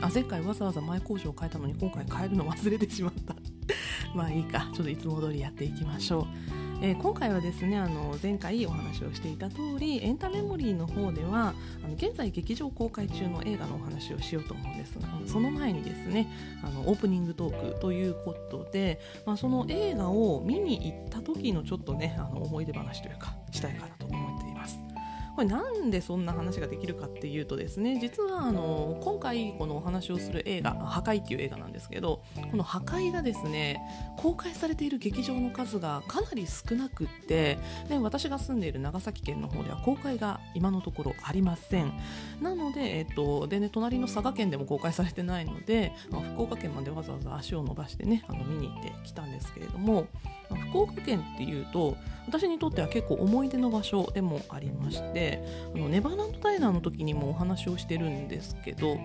[0.00, 3.34] あ前回わざわざ前工場を変えたのに今回変えるの忘れてしまった。
[4.14, 4.68] まあいいか。
[4.74, 6.62] ちょっといつも通りやっていきましょう。
[6.84, 11.54] えー、今回はですねあの前回お話をしていた通りエンタメモリーの方では
[11.84, 16.28] あの現在劇場公開中の映画のお話をしようと思うんですがその前にですね
[16.64, 24.91] あのオープニングトークということで、まあ、その映画を見に行った時のちょっとねあの思い出話というかしたいかなと思っています。
[25.34, 33.80] これなんでそんな話ができるかっていうとですね実はあの今回このお話をする映画「破壊」っていう映画なんですけどこの「破壊」がですね
[34.16, 41.92] 公開されている劇場の数がかなり少なくってで私が住んでいる長崎県の方では公開が今のところありません。
[42.40, 45.92] なので,、えっとでね、隣の佐賀県でも公開されてないので、
[46.34, 50.06] 福岡県までわざわざ足を伸ばしてねあの見に行ってきたんですけれども
[50.54, 55.42] 福岡県っていうと私にとっては結構思い出の場所でもありまして
[55.74, 58.98] あのネバーランドダイナーの時にもお話をしてるんですけど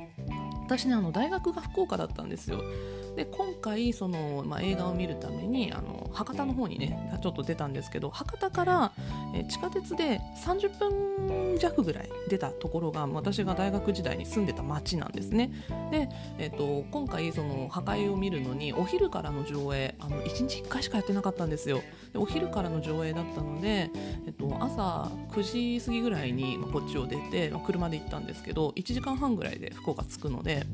[0.65, 2.61] 私ねあの大学が福岡だったんですよ。
[3.17, 8.91] で今回その、まあ、映画を見るためにあの博多の方にねちょっと出たんですけど博多から、
[9.33, 15.51] え地下鉄で30分弱ぐらい出たところが私が大学時代に住んでた町なんですね。
[15.89, 21.81] で、えーと、今回その破壊を見るのにお昼からの上映あの1日1回しかやってなかったんですよ。
[22.13, 23.89] でお昼からの上映だったので、
[24.27, 30.67] えーと、朝9時過ぎぐらいにこっちを出て車で行ったんですけど1時間半ぐらいで福岡着くので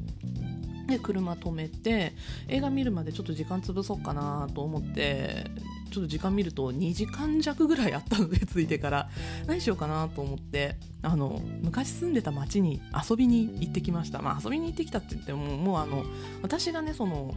[0.88, 2.14] で車止めて
[2.48, 5.46] 映画見るまでちょっと時間潰そうかなと思って
[5.92, 9.10] ちょっと時間見ると2時間弱ぐらいあったので着いてから。
[9.48, 14.22] 何しようかなと思ってあの昔住んでた町に遊びに行ってきました。
[14.22, 16.04] まあ遊びに行ってきたって言ってももうあの
[16.42, 17.36] 私がねその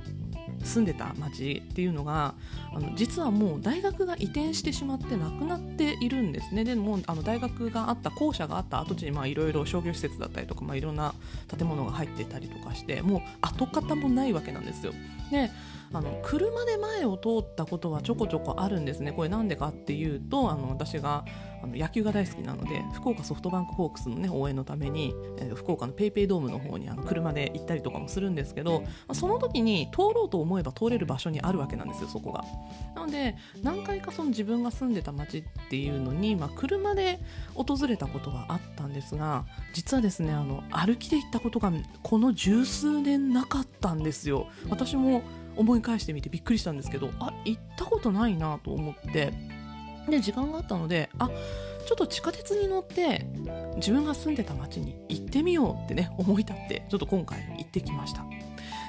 [0.62, 2.34] 住んでた町っていうのが
[2.74, 11.14] あの実はもう大学が移転してしまってなくなっているんですねでもあの大学があった校舎があった跡地にいろいろ商業施設だったりとかいろんな
[11.56, 14.92] 建物が入ってたりとかしてもう跡形もないわけなんですよ。
[15.30, 15.50] で
[15.92, 21.24] あの車で前を通ったことはちょこちょこあるんですねこれなんでかっていうとあの私が
[21.62, 32.44] あの野球が大好きなので福岡ソフトバンクホークスの、ね、応援のために、えー、福岡の PayPay ドームの方にあの車で行ったりとかもするんですけど、その時に通ろうと思えば通れる場所にあるわけなんですよそこが。
[32.94, 37.18] なので何回かその自分が住んでた町っていうのに、まあ、車で
[37.54, 41.72] 訪れたことはあったんですが実はですねあの歩きで行ったことが
[42.02, 44.48] この十数年なかったんですよ。
[44.68, 45.22] 私も
[45.56, 49.32] 思い返してみてびっくりしたんですけどあ行ったことないなと思って。
[50.08, 51.28] で時間があったのであ
[51.86, 53.26] ちょっと地下鉄に乗って
[53.76, 58.24] 自分が住んでた町に行ってみようってね思い立ってちょっと今回行ってきました。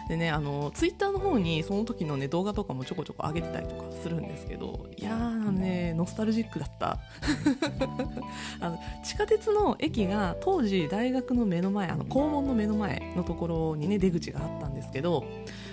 [0.07, 6.97] でねあのツイッターの方にその時のね動画とかもちょこちょこ上げてたりとかするんですけどいやーねノスタルジックだった。
[8.61, 15.25] あの地下鉄の駅が当時大学の目の前あの校門の目の前のところにね出口があったんですけど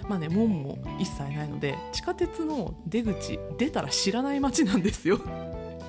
[0.08, 5.20] まあね門も一切ないので地下鉄の出口出たら知らない街なんですよ。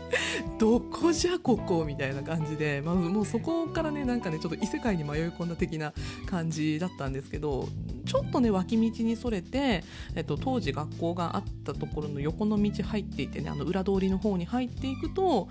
[0.60, 5.94] どこじゃここみたいな感じで、まあ、もうそこからねなんかねちょっと異世界に迷い込んだ的な
[6.26, 7.68] 感じだったんですけど
[8.06, 9.84] ちょっとね脇道にそれて、
[10.16, 15.50] えっと、当時学校があったところの横の道入っていてねあの裏通りの方に入っていくと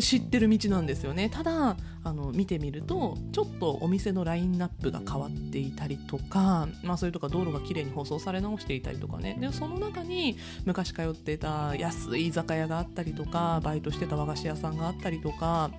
[0.00, 1.28] 知ってる道なんですよね。
[1.30, 9.36] ただあの見てみるとちょっとお店のラインナップが変わっていたりとか、まあ、それとか道路がきれいに舗装され直していたりとかね。
[9.40, 15.70] でその中に昔通ってた安い居酒屋があったりとかバイトしてた和菓子屋さんがあったりとか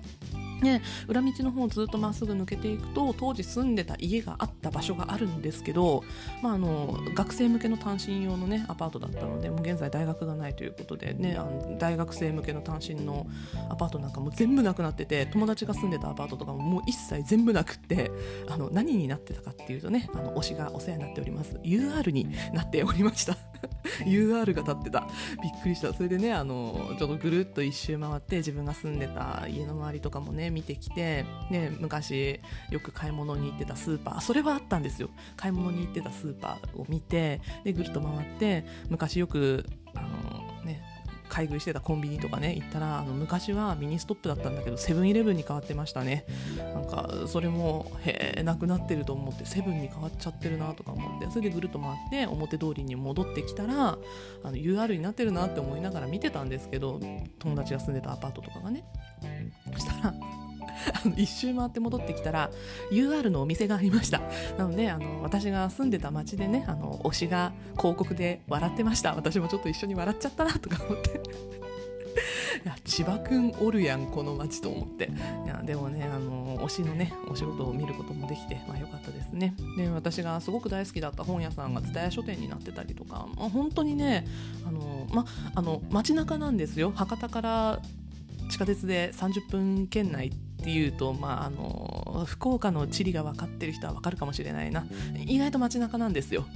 [0.62, 6.04] ね、裏道の方をずっとまっすぐ抜けていくと当時住んでた家があった場所があるんですけど、
[6.42, 13.26] まあ、あの学生向けの単身用の、ね、アパートだったのでもう現在大学がないということで、ね、あの大学生向けの単身の
[13.68, 18.10] アパートなんかも全部なくなってて友達が住んでたアパートとかももう一切全部なくって
[18.48, 21.56] あの何になってたかっていうとねあの推しがお世話になっております。
[21.64, 23.36] UR になっておりました。
[24.06, 25.06] UR が立ってた。
[25.42, 25.92] びっくりした。
[25.92, 32.40] それでねあのちょっとぐるっと一周回って自分が住んでた家の周りとかもね見てきて、ね、昔
[32.70, 35.10] よく買い物に行ってたスーパーそれはあったんですよ。
[35.36, 39.64] 買い物に行ってたスーパーを見てでぐるっと回って昔よく
[39.94, 40.82] あの、ね、
[41.28, 46.24] 買い食いしてたコンビニとかね行ったらあの昔はミニストップだったんだけどセブンイレブンに変わってましたね。
[46.56, 57.00] なんかそれもへえなくなってると思ってセブンに変わっちゃってるなとか思ってそれでぐるっと回って表通りに戻ってきたらあの UR になってるなって思いながら見てたんですけど
[57.38, 58.84] 友達が住んでたアパートとかがね。
[59.72, 60.14] そしたら
[61.04, 62.50] あの一周回って戻ってきたら
[62.90, 64.20] UR のお店がありました。
[64.56, 69.14] なのであの私が住んでた町でねあの推しが広告で笑ってました。
[69.14, 71.20] 私もちょっと一緒に笑っちゃったなとか思って。
[72.64, 75.10] いや千葉くんおるやんこの町と思って。
[75.44, 79.54] いやでもねあの推しのねお仕事を見ることもできてまあ、よかったですね。
[79.76, 84.26] で私がすごく大好きだった本屋さんが蔦屋書店になってたりとか、まあ、本当にね
[84.66, 86.92] あの、まあの街中なんですよ。
[86.94, 87.82] 博多から
[88.48, 90.32] 地下鉄で30分圏内っ
[90.64, 94.86] ていうと、まあ、あの福岡の地理が分かってる人は分かるかもしれないな。
[95.26, 96.46] 意外と街中なんですよ。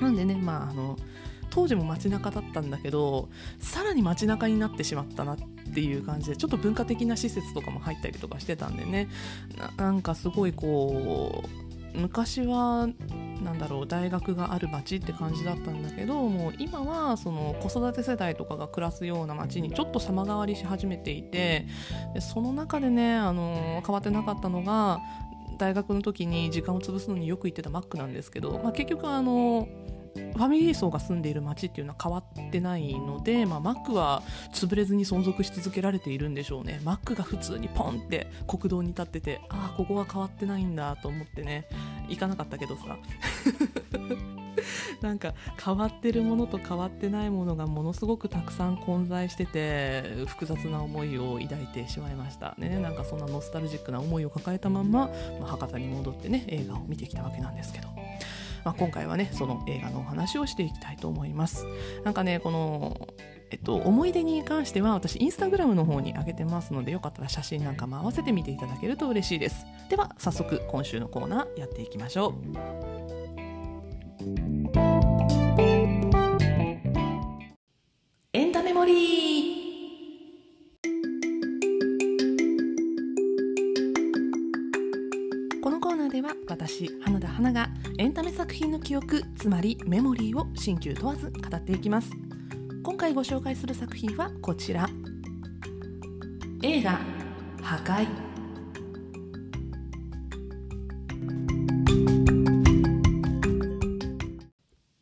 [0.00, 0.96] なんでねまああの
[1.50, 3.28] 当時も街中だったんだけど
[3.58, 5.36] さらに街中になってしまったなっ
[5.74, 9.08] ていう感じでちょっと文化的な施設とかも入ったりとかしてたんでね。
[9.76, 11.65] なんかすごいこう
[11.96, 12.88] 昔は
[13.42, 21.66] なんだろう大学がある町って感じだったんだけどもう今はその子育て世代とかが暮らすような町にちょっと様変わりし始めていて
[22.14, 25.00] でその中でねあの変わってなかったのが
[25.58, 29.68] 大学の時に時間を潰すのによく行ってたマックなんですけど、まあ、結局あの
[30.16, 34.22] ファミリー層が住んでいる街っていうのは変わってないので、まあ、マックは
[34.52, 36.80] 潰れずに存続し続けられているんでしょうね。
[36.84, 41.66] マックが普通にポンって国道に立っててああここは変わってないんだと思ってね。
[42.08, 42.96] 行かなかったけどさ。
[45.00, 52.78] なんか変わってるものと変わってないものがものすごくたくさん混在してて複雑な思いを抱いてしまいましたね。
[52.78, 55.10] なんかそんなノスタルジックな思いを抱えたまんま、
[55.40, 57.88] まあ、博多に戻ってね映画を見てきたわけなんですけど。
[58.66, 61.66] まあ、今回はねその映画のお話をしていきたいと思います。
[62.04, 63.08] なんかねこの
[63.52, 69.64] えっと、思い出に関しては私インスタグラムの方に上げてますのでよかったら写真なんかも合わせて見ていただけると嬉しいです。
[69.88, 72.34] では早速今週のコーナーやっていきましょう。
[78.32, 79.55] エンタメモリー
[86.16, 87.68] では私花田花が
[87.98, 92.10] エンタメ作品の記憶つまりメモリーを新旧問わず語っていきます。
[92.82, 94.88] 今回ご紹介する作品はこちら。
[96.62, 96.98] 映画
[97.60, 98.06] 「破壊」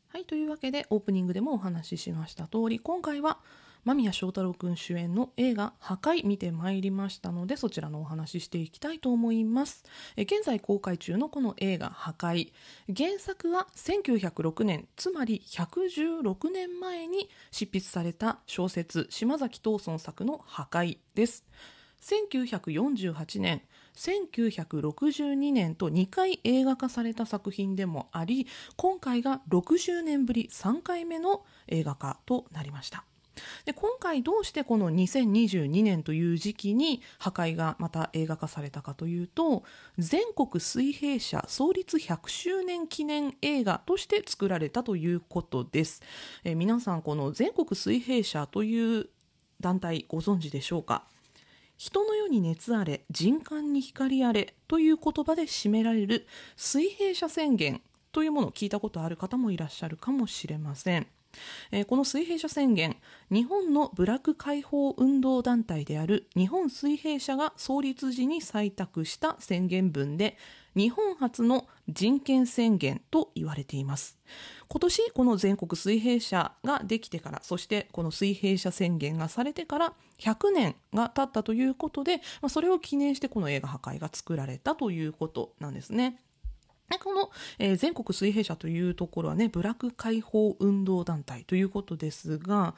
[0.09, 3.39] はいというわけでオープニングでもお話ししました通り今回は
[3.85, 9.85] 間宮祥太朗君主演の映画「破壊」見てまいりましたのでそちらのお話ししていきたいと思います。
[10.17, 12.53] 現在公開中のこの映画「破壊」
[12.97, 21.45] 原作は1906年つまり116年前に執筆された小説島崎藤村作の「破壊」です。
[22.01, 23.63] 1948年
[23.95, 28.47] 1962年と2回映画化された作品でもあり
[28.77, 33.05] 今回が60年ぶり3回目の映画化となりました。
[33.65, 39.65] で今回どうしてこの2022年という時期に破壊がまた映画化されたかというと
[39.99, 46.03] 全国水平社創立100周年記念映画として作られたということです。
[46.45, 49.09] え皆さんこの全国水平社という
[49.61, 51.05] 団体ご存知でしょうか？
[51.77, 56.27] 人の世に熱あれ人間に光あれという言葉で締められる
[56.57, 57.83] 水平社宣言
[58.13, 61.09] というものを聞いたことある方もいらっしゃるかもしれません。
[61.71, 62.97] えー、この水平社宣言
[63.31, 70.37] 日本の部落解放運動団体である日本水平社が創立時に採択した宣言文で
[70.75, 74.19] 日本初の人権宣言と言われています
[74.69, 86.19] 今年この全国水平社ができてからそしてこの水平社宣言がされてから100年が経ったということで、まあ、それを記念してこの映画破壊が作られたということなんですね。
[87.03, 92.75] この、えー、全国水平社というところはね、部落解放運動団体ということですが、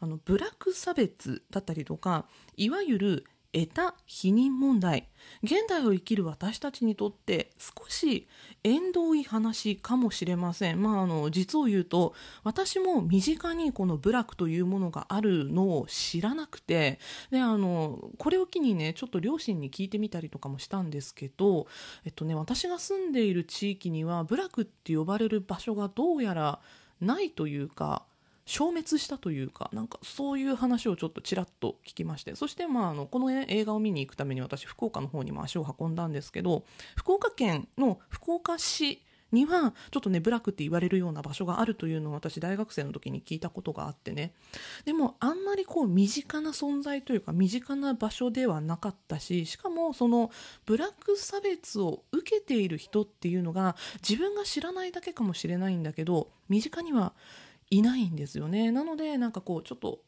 [0.00, 2.26] あの、部落差別だったりとか、
[2.56, 5.08] いわゆる得た否認問題。
[5.42, 8.28] 現代を生きる私たちにとって少し
[8.62, 16.98] 縁遠い話かもしれません、まあ、あの実を言うと私も身近にこの部落というものがあるのを知らなくて
[17.30, 21.66] であのこれを機にねちょっと両親に聞いてみたりとかもしたんですけど、
[22.04, 26.60] えっとね、私が住んでいる地域には部落って呼ばれる場所がどうやら
[27.00, 28.04] ないというか
[28.46, 36.64] 消滅したというかなんかそういう話をちょっとちらっと聞きましてそしてまああのこの映画を見に行くために私福岡の方にも足を運んだんですけど
[36.96, 44.32] 福岡県の福岡市にはちょっとねブラックって言われるような場所があるというのを私大学生の時に聞いたことがあってね。
[44.84, 50.30] でもあんまりこう身近な存在というか身近な場所ではなかったししかもその
[50.66, 57.12] ブラック差別を受けている人っていうのが自分が知らないだけかもしれないんだけど身近には
[57.70, 60.00] いないんですよねなのでなんかこうちょっと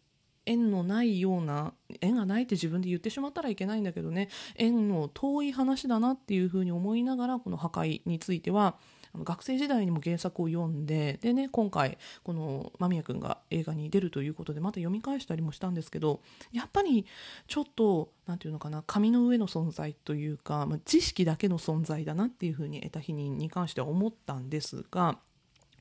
[0.45, 8.77] 縁のないような縁がないって自分で言ってしまったらいけないんだけどね縁の遠い話だなっていうふうに思いながらこの破壊については
[9.15, 17.07] 学生時代にも原作を読んででね今回この間宮君が映画に出るということでまた読み返したりもしたんですけどやっぱり
[17.47, 25.19] ちょっと何て言うのかな紙の上の存在というか、まあ、知識だけの存在だなっていうふうに得た日に関しては思ったんですが。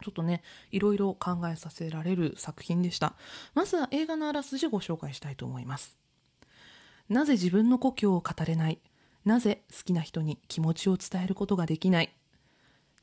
[0.02, 3.14] ちょっとね、いろいろ考えさせられる作品でした。
[3.54, 5.98] まずは映画のあらすじをご紹介したいと思います。
[7.10, 8.80] なぜ自分の故郷を語れない？
[9.26, 12.14] なぜ好きな人に気持ちを伝えることができない？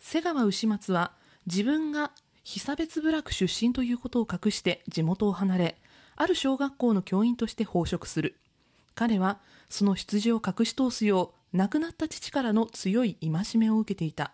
[0.00, 1.12] 瀬川牛松は
[1.46, 2.12] 自分が
[2.44, 5.78] 被差別部落出身ということを隠して地元を離れ
[6.16, 8.38] ある小学校の教員として奉職する
[8.94, 9.38] 彼は
[9.68, 14.32] その出自を隠し通すよう亡くなった父からの強い戒めを受けていた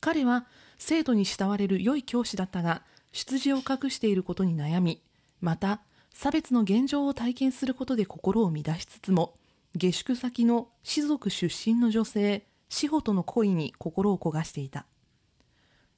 [0.00, 0.46] 彼は
[0.82, 2.82] 生徒に慕われる良い教師だったが
[3.12, 5.02] 出自を隠していることに悩み
[5.42, 5.82] また
[6.12, 9.34] 差別の現状を体験することで心を乱しつつも
[9.76, 14.86] 下宿先の士族出身の女性志保との恋に心を焦がしていた。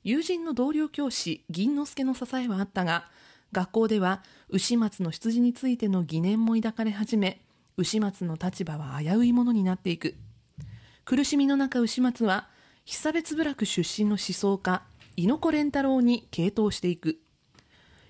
[0.03, 3.09] 友人の同僚教師銀之助の支えはあったが
[3.53, 7.41] 学校では牛松の出自についての疑念も抱かれ始め
[7.77, 10.17] 牛松の立場は危ういものになっていく。
[11.05, 12.49] 苦しみの中牛松は
[12.85, 14.83] 被差別部落出身の思想家
[15.17, 17.19] 猪子連太郎に傾倒していく。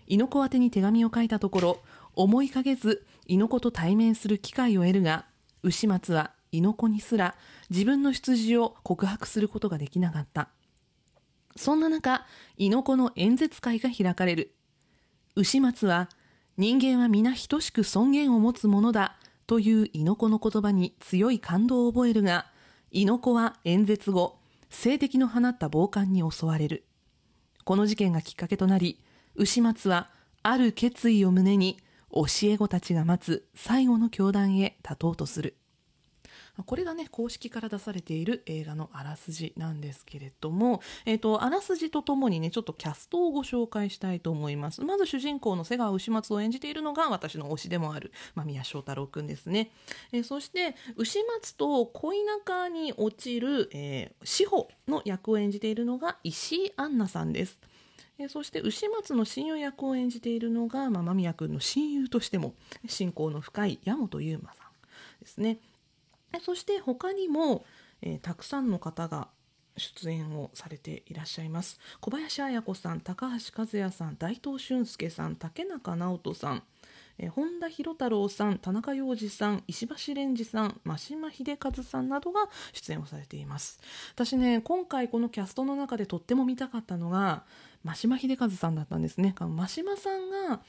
[0.06, 1.82] 猪子宛に手紙を書いたところ
[2.14, 5.24] 思いかけず猪子と対面する機会を得るが
[5.62, 7.34] 牛松は猪子にすら
[7.70, 10.48] 自分の出自を告白することができなかった。
[11.56, 12.24] そんな中
[12.56, 14.54] 猪子の演説会が開かれる。
[15.34, 16.08] 牛松は
[16.56, 22.46] 人間は皆等しく尊厳を持つものだという猪子の言葉に強い感動を覚えるが
[22.90, 24.38] 猪子は演説後
[24.72, 26.84] 性的の放った暴漢に襲われる。
[27.64, 28.98] この事件がきっかけとなり
[29.36, 30.10] 牛松は
[30.42, 31.78] ある決意を胸に
[32.10, 35.56] 教え子たちが待つ最後の教団へ立とうとする。
[36.66, 44.82] これがね公式から出されている映画のあらすじなんですけれども、えーと、あらすじとともにねちょっとキャストをご紹介したいと思います。
[44.82, 49.70] まず主人公の瀬川牛松を演じているのが私の推しでもある間宮祥太朗くんですね、
[50.12, 57.60] えー、そして牛松と恋仲に落ちる、えー、志保の役を演じているのが石井杏奈さんです。
[58.28, 62.54] そして牛松の親友役を演じているのが、まあ、間宮君の親友としても
[62.86, 65.58] 親交の深い矢本悠馬さんですね。
[66.40, 67.64] そして他にも、
[68.00, 69.28] えー、たくさんの方が
[69.76, 71.78] 出演をされていらっしゃいます。
[72.00, 76.62] 小林綾子さん高橋和也さん大東俊介さん竹中直人さん
[77.18, 83.80] え本田博太郎さん田中洋次さん石橋蓮司さん真島秀和さんなどが出演をされています。
[84.14, 87.44] 私ね今回このキャストの中でとっても見たかったのが
[87.84, 89.34] 真島秀和さんだったんですね。
[89.38, 90.62] 真島さんが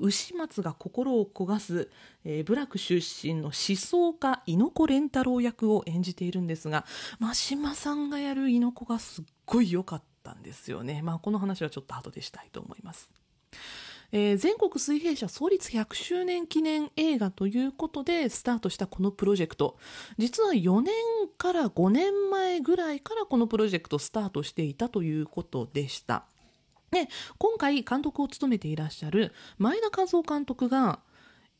[0.00, 1.90] 牛松が心を焦がす、
[2.24, 6.86] えー、部落出身の思想家猪子連太郎役を演じているんですが
[7.18, 11.02] 真島さんがやる猪子がすっごい良かったんですよね。
[11.02, 13.10] まあこの話はちょっと後でしたいと思います。
[14.10, 19.76] えー、全国水平社創立100周年記念映画ということでスタートしたこのプロジェクト。
[20.16, 20.94] 実は4年
[21.36, 26.24] から5年前ぐらいからこのプロジェクトスタートしていたということでした。
[26.90, 31.00] で今回監督を務めていらっしゃる前田和夫監督が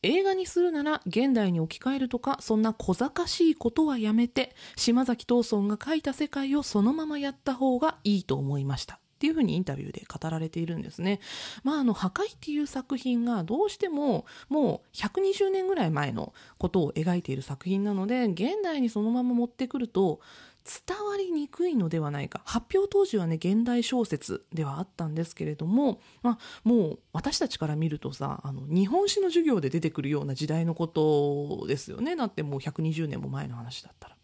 [0.01, 8.99] 映画にするなら現代に置き換えるとかそんな小賢しいことはやめて島崎藤村が描いた世界をそのままやった方がいいと思いました。
[9.19, 11.19] っていうふうにインタビューで語られているんですね。
[11.65, 20.21] まあ、あの、破壊っていう作品がどうしてももう120年ぐらい前のことを描いている作品なので、現代にそのまま持ってくると、
[20.63, 34.18] 伝わりにくいのではないか発表当時はね現代小説ではあったんですけれども、まあ、もう私たちから見るとさあの日本史の授業で出てくるような時代のことですよねだってもう120年も前の話だったら。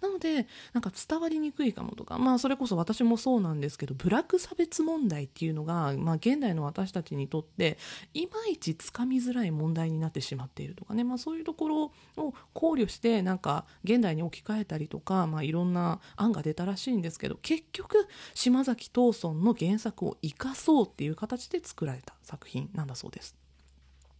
[0.00, 7.78] なのでなんか伝わりにくいかもとかまあそれこそ私もそうなんですけどブラック差別問題っていうのが、まあ、現代の私たちにとって
[8.14, 23.36] いまいちつかみづらい問題になってしまっているとかね、まあ、そういうところを考慮してなんか現代に置き換えたりとか、まあ、いろんな案が出たらしいんですけど結局島崎藤村の原作を生かそうっていう形で作られた作品なんだそうです。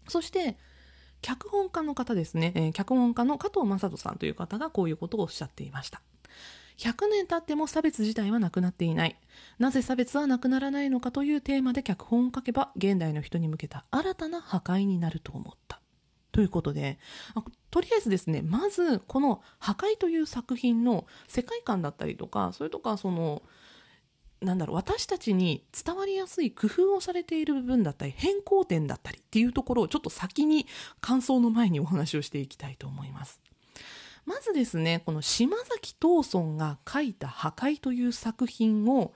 [0.09, 0.57] そして
[1.27, 6.01] 脚本家の方ですね、えー、脚本家の加藤正人さんという方がこういうことをおっしゃっていました。
[6.79, 9.19] 100年経っても差別自体はなくなっていない。
[9.59, 15.81] なぜ差別はなくならないのかというテーマで脚本を書けば現代の人に向けた新たな破壊になると思った。
[16.31, 17.01] ということで
[17.73, 23.43] とりあえずですねまずこの「破壊」という作品の世界観だったりとかそれとかその
[24.41, 30.67] なんだろう私たちに伝わりやすい工夫をされている部分だったり変更点だったりっていうところをちょっと先に
[31.01, 33.41] 感想の前にお話をしていきたいと思います。
[34.27, 39.15] まずですねこの島崎藤村が書いた「破壊」という作品を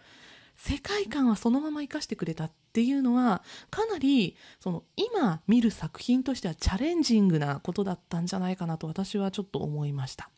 [0.57, 10.31] 世界観はそのまま生かしてくれたっていうのはかなりその今見る作品としてはチャレンジングなことだったんじゃないかなと私はちょっと思いました。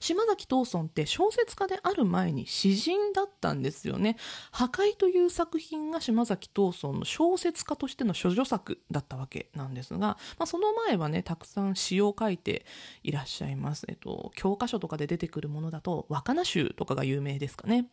[0.00, 4.16] 島崎藤村って小説家である前に詩人だったんですよね。
[4.50, 12.64] 破壊という作品が島崎藤村の小説家としての処女作だったわけなんですが、まあ、その前はね、たくさん詩を書いて
[13.02, 13.84] いらっしゃいます。
[13.88, 17.88] えっと、教科書とかで出てくるものだと、若菜集とかが有名ですかね。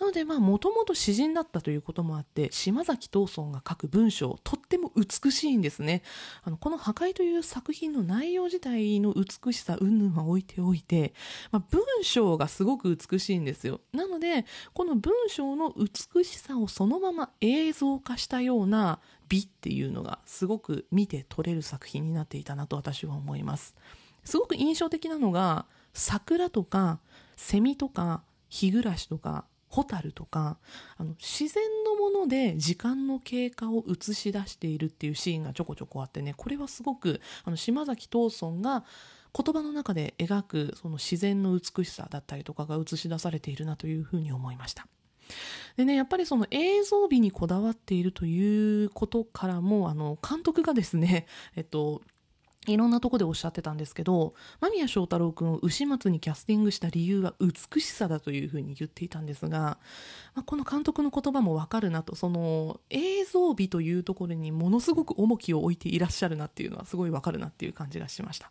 [0.00, 6.02] なので、まあ、もともと詩人だったということもあって、島崎藤村が書く文章、とっても美しいんですね。
[6.42, 11.03] あの、この破壊という作品の内容自体の美しさ、云々は置いておいて、
[11.50, 13.80] まあ、文章がすごく美しいんですよ。
[13.92, 23.74] なので、この文章の美しさをそのまま映像化したような美っていうのがすごく見て取れる作品になっていたなと私は思います。
[24.24, 27.00] すごく印象的なのが、桜とか、
[27.36, 29.44] セミとか、日暮らしとか、
[29.74, 30.58] ホタルとか
[30.96, 38.84] あの自然のもので時間の経過を映し出しているっていうシーンがちょこちょこあってねこれはすごくあの島崎藤村が
[39.36, 44.86] 言葉の中で描くその自然の美しさだったりとかが映し出されているなというふうに思いました。
[45.76, 51.26] でね、やっぱりその映像美にこだわっているということからも、あの、監督がですね、
[51.56, 52.02] えっと、
[52.66, 59.78] いろんなとこでおっしゃってたんですけど、間宮祥太朗君を牛松にキャスティングした理由は美しさだというふうに言っていたんですが、
[60.34, 68.50] まあ、この監督の言葉もわかるなと、その映像美というところにものすごく重きを置いていらっしゃるなっていうのはすごいわかるなっていう感じがしました。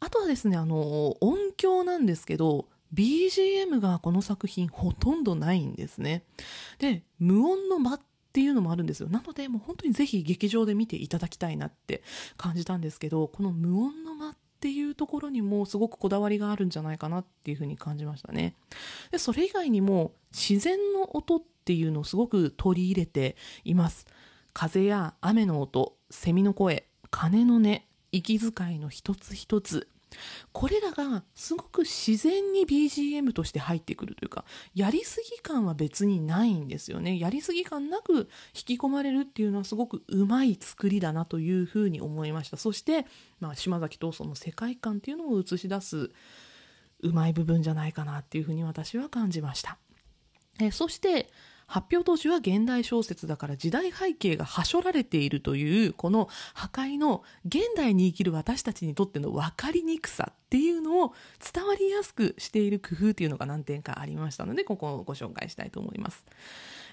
[0.00, 6.24] あとはですね、あの、音響なんですけど、BGM がこの作品ほとんどないんですね。
[6.78, 8.00] で、無音の間っ
[8.32, 9.08] ていうのもあるんですよ。
[9.08, 12.02] なので、もう本当にぜひ劇場で見ていただきたいなって
[12.36, 18.54] 感じたんですけど、この無音の間っていうところにもすごくこだわりがあるんじゃないかなっていうふうに感じましたね。
[19.10, 24.06] で、それ以外にも自然の音っていうのをすごく取り入れています。
[24.52, 27.80] 風や雨の音、セミの声、鐘の音、
[28.16, 29.88] 息遣いの一つ一つ。
[30.52, 37.18] これらがすごく自然に BGM として入ってくるというかやりすぎ感は別にないんですよね。
[37.18, 42.56] やりすぎ感なく引き込まれるっていうのはすごくうまい作りだなというふうに思いました。
[42.56, 43.06] そして、
[43.40, 46.10] まあ、島崎藤村の世界観っていうのを映し出す
[47.00, 49.76] うまい部分じゃないかなっていうふうに私は感じました。
[50.60, 51.28] えそして
[51.66, 61.12] 発表当時は現代小説だから時代背景がはしょられているというこの破壊の現代に生きる私たちにとっての分かりにくさっていうのを
[61.52, 66.24] 伝わりやすくしている工夫っていうのが何点かありましたのでここをご紹介したいと思います。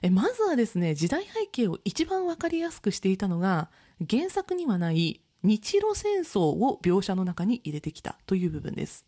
[0.01, 3.69] えまずはですね時代背景を一番分かりやすくしていたのが
[4.09, 9.05] 原作にはない日露戦争を描写の中に入れてきたという部分です。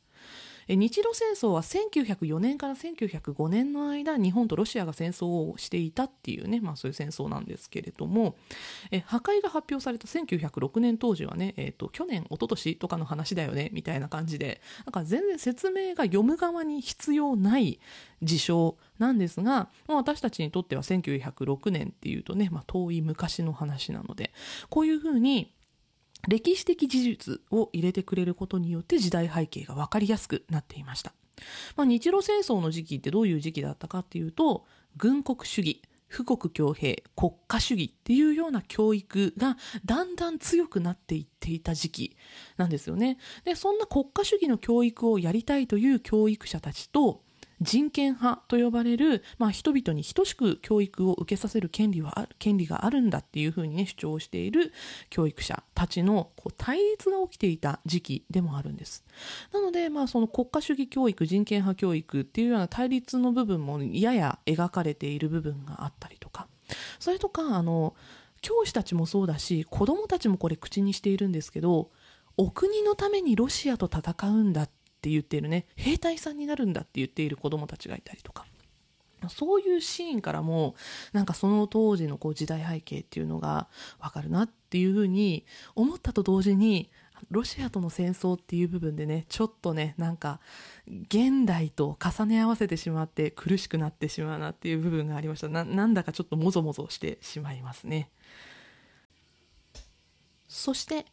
[0.67, 8.35] 日露戦争は1904年から1905年の間日本とロシアが戦争をしていたっていうね、まあ、そういう戦争なんですけれども
[9.05, 17.79] 破壊が発表された1906年当時はね、えーと、去年一昨年とかの話だよねみたいな感じでなんか全然説明が読む側に必要ない
[18.23, 24.31] 事象なんですが、まあ、私たちにとっては1906年っていうとね、まあ、遠い昔の話なので
[24.69, 25.53] こういうふうに
[26.27, 31.13] 歴史的事実を入れてくれることによって時代背景が分かりやすくなっていました。
[31.75, 42.17] まあ、日露戦争の時期ってどういう時期だったかっていうと軍国主義富国強兵国家主義っていうような教育がだんだん強くなっていっていた時期
[42.57, 43.17] なんですよね。
[43.43, 47.21] でそんな国家主義の教育をやりたいという教育者たちと
[47.61, 54.73] 人権派と呼ばれる、まあ、人々に等しく教育を受けさせる権利は権利があるんだっていうふうにね主張している
[55.09, 59.05] 教育者たちのこう対立が起きていた時期でもあるんです。
[59.53, 66.47] なので、まあ、その国家主義教育人権派教育っていうような対立の部分もやや描かれている部分があったりとか
[66.99, 67.95] それとかあの
[68.41, 71.89] 教師たちもそうだし子どもたちもこれ口にしているんですけど
[72.37, 74.69] お国のためにロシアと戦うんだっ
[75.05, 75.67] って言っているね。
[75.75, 78.45] 兵隊さんになるんだって言っている子どもたちがいたりとか。
[79.29, 80.75] そういうシーンからも
[81.11, 83.67] なんかその当時のこう時代背景っていうのが
[83.99, 86.91] 分かるなっていうふうに思ったと同時に
[87.31, 90.41] ロシアとの戦争っていう部分でねちょっとねなんか
[90.87, 95.47] 現代と重ね合わせてしまって苦しくなってしまうなっていう部分がありました。
[95.47, 98.09] なんだかちょっともぞもぞしてしまいますね。
[100.47, 101.05] そして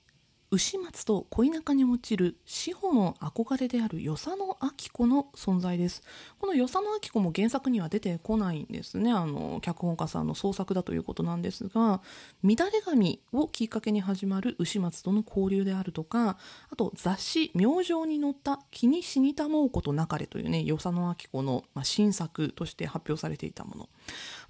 [0.52, 4.56] 牛松と恋仲に落ちる志保の憧れである与謝野明
[4.92, 6.02] 子の存在です。
[6.38, 9.10] この与謝野明子も原作には出てこないんですね。
[9.12, 12.02] あの脚本家さんの創作だということなんですが
[12.44, 16.36] 「乱れ髪」をきっかけに始まる牛松との交流であるとか
[16.70, 23.88] あと雑誌「明星」に載った「気に死にたもうことなかれ」というね与謝野明子の、ま、新作として発表されていたもの、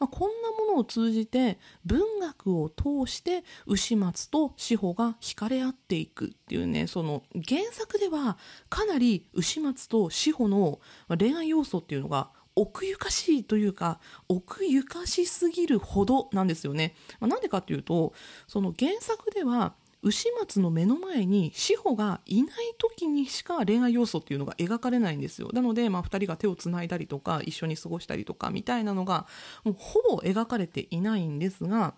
[0.02, 8.36] まあ、こんなものを通じて文学を通して牛松と志保が惹かれ合っていくっていうねその原作では
[8.68, 10.80] かなり牛松と志保の
[11.16, 16.96] 恋愛要素っていうのが奥ゆかしいというか奥ゆかしすぎるほどなんですよね。
[17.20, 18.12] まあ、なんでかっていうと
[18.48, 29.26] その原作では牛松の目の前に志保がいない時にしか恋愛要素っていうのが描かれないんですよなので、まあ、2人が手をつないだりとか一緒に過ごしたりとかみたいなのが
[29.64, 31.94] もうほぼ描かれていないんですが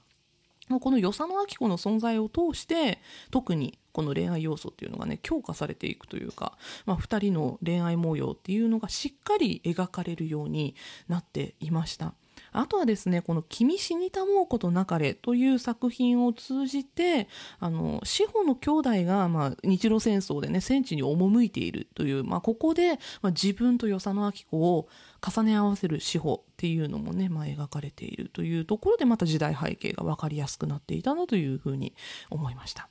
[0.69, 10.75] この与謝野明子の存在を通して特にこの恋愛要素っていうのがね強化されていくというか、まあ、2人の恋愛模様っていうのがしっかり描かれるように
[11.07, 12.15] なっていました。
[12.55, 24.89] あとはですね、この君死にたもうことなかれという作品を通じて、あの、志保の兄弟が、まあ、日露戦争でね、戦地に赴いているという、まあ、ここで、まあ、自分と与謝野明子を
[25.21, 31.93] 重ね合わせる志保っていうのもね、まあ、描かれているというところで、また時代背景が分かりやすくなっていたなというふうに
[32.31, 32.89] 思いました。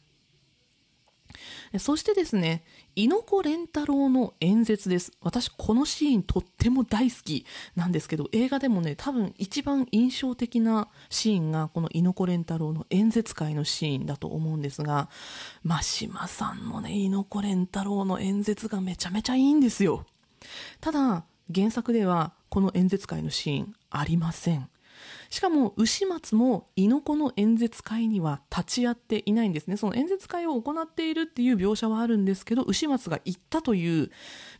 [1.79, 2.63] そしてですね、
[2.95, 5.11] 猪子蓮太郎の演説です。
[5.21, 15.09] 私、このシーンとっても大好きなんですけど、映画でもね、多分一番印象的なシーンが、この猪子蓮太郎の演説会のシーンだと思うんですが、
[15.63, 20.05] 真島さんのね、猪子蓮太郎の演説がめちゃめちゃいいんですよ。
[20.79, 24.69] ただ、原作ではこの演説会のシーンありません。
[25.33, 29.77] しかも牛松も猪子の演説会には立ち会っていないんですね。
[29.77, 34.11] その演説会を行っているっていう描写はあるんですけど牛松が行ったという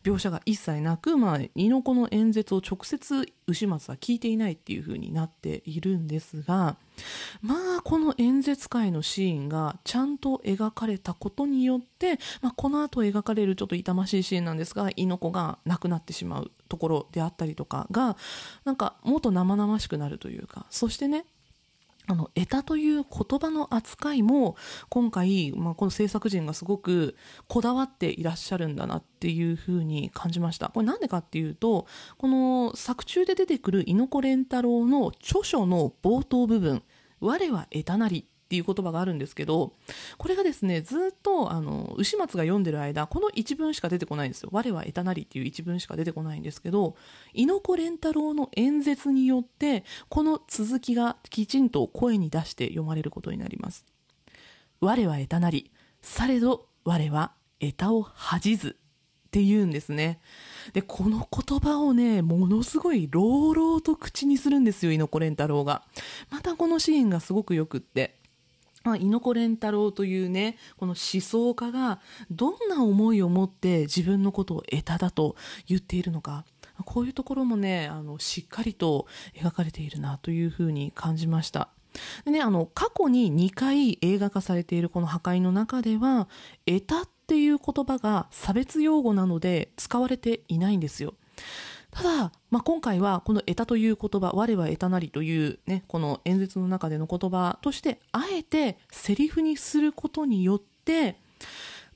[0.03, 6.77] 描写が一切なく、まあ、猪子の演説を直接牛松は聞いていないっていう風になっているんですが
[7.41, 18.15] まあこの演説会のシーンがちゃんと描かれたことによって、まあ、この後描かれるちょっと痛ましいシーンなんですが猪子が亡くなってしまうところであったりとかが
[18.65, 21.25] なんかもっと生々しくなるというかそしてね
[22.05, 24.57] あの、得たという言葉の扱いも、
[24.89, 27.15] 今回、まあ、この制作陣がすごく
[27.47, 30.69] こだわっていらっしゃるんだなっていうふうに感じました。
[30.69, 36.83] これなんでかっていうと、この作中で出てくる猪子連太郎の著書の冒頭部分、
[37.21, 39.73] 我は得たなりっていう言葉があるんですけど
[40.19, 46.95] これがですねずっとあの牛松が読んでる間この一文しか出てこないんですよ「我は得たなり」っていう一文しか出てこないんですけど
[47.33, 53.87] 猪子蓮太郎の演説によってこの続きがきちんと声に出して読まれることになります
[54.81, 55.71] 「我は得たなり
[56.03, 58.77] されど我は得たを恥じず」
[59.25, 60.19] って言うんですね。
[60.73, 65.81] で、この言葉をね、ものすごい朗々と口にするんですよ、猪子蓮太郎が。
[66.29, 68.21] またこのシーンがすごくよくって。
[68.83, 75.35] まあ、猪子蓮太郎というね、この思想家がどんな思いを持って自分のことを得ただと
[75.67, 76.45] 言っているのか、
[76.85, 81.69] こういうところもね、あの、しっかりと描かれているなというふうに感じました。
[82.25, 86.27] でね、あの、過去に2回映画化されているこの破壊の中では、
[86.65, 91.13] 得たっていう言葉が差別用語なので使われていないんですよ。
[91.93, 101.17] ただ、まあ、今回はこの得たという言葉、我は得たなりというね、この演説の中での言葉として、あえてセリフにすることによって、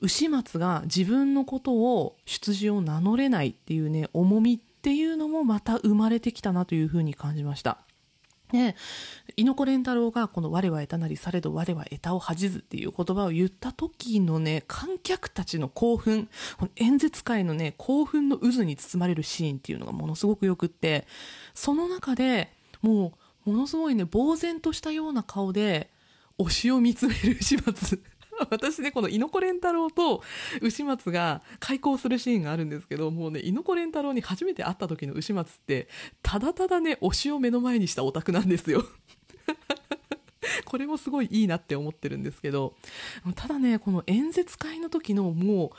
[0.00, 7.78] 牛松が自分のことを出自を名乗れないっていうね、重みっていうのもまた生まれてきたなというふうに感じました。
[8.52, 8.76] ね、
[9.36, 21.06] 猪子連太郎がこの「我は得たなりされど我は得たを恥じず」っていう言葉を言った時のね観客たちの興奮この演説会のね興奮の渦に包まれるシーンっていうのがものすごくよくって
[21.54, 23.12] その中でも
[23.46, 25.90] うものすごいね呆然としたような顔で
[26.38, 27.98] 推しを見つめる始末。
[28.50, 30.22] 私ね、この猪子蓮太郎と
[30.60, 35.88] 牛松が開口するシーンがあるんですけど、もうね、猪子蓮太郎に初めて会った時の牛松って、
[36.22, 38.84] ただただね、推しを目の前にしたオタクなんですよ。
[40.64, 42.74] これもすごいいいなって思ってるんですけど、
[43.34, 45.70] ただね、この演説会の時のもう、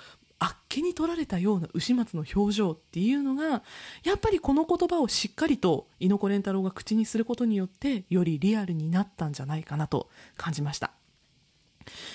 [0.41, 3.61] あっけに取られたような牛松の表情っていうのが
[4.03, 10.93] やっぱりこの言葉をしっかりと猪子蓮太郎が口にすることによってよりリアルになったんじゃないかなと感じました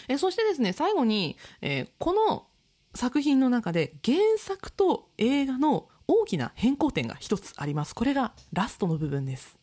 [0.09, 2.47] えそしてですね最後に、えーこの
[2.95, 7.95] 作品の中で原作と映画の大きな変更点が一つあります。
[7.95, 9.59] これがラストの部分です。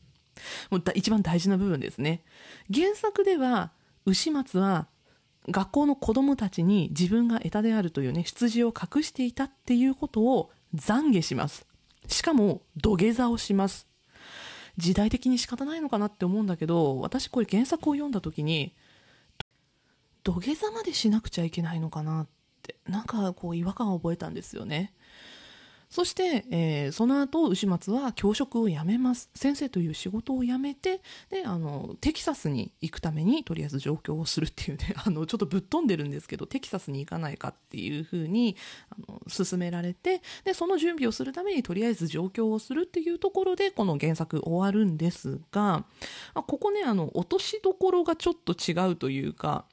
[0.69, 2.23] もう一番大事な部分ですね。
[2.73, 3.71] 原作では
[4.05, 4.87] 牛松は
[5.49, 11.65] 学校の子供たちに自分が得たであるというね出自を隠していたっていうことを懺悔します。
[12.07, 13.87] しかも土下座をします。
[14.77, 18.73] 時代的に仕方ないのかなって思うんだけど私これ原作を読んだ時に
[20.23, 22.27] 土下座までしなくちゃいけないのかなっ
[22.61, 24.93] てなんかこう違和感を覚えたんですよね。
[25.91, 29.29] そして、えーその後牛松は教職を辞めます。
[29.35, 38.55] 先生という仕事を辞めてであのテキサスに行くためにとりあえず上京をするっていうね あのちょっとぶっ飛んでるんですけどテキサスに行かないかっていうふうに
[38.89, 45.85] あの勧められてでその準備をするためにとりあえず上京をするっていうところでこの原作終わるんですが
[46.33, 49.65] ここねあの落としどころがちょっと違うというか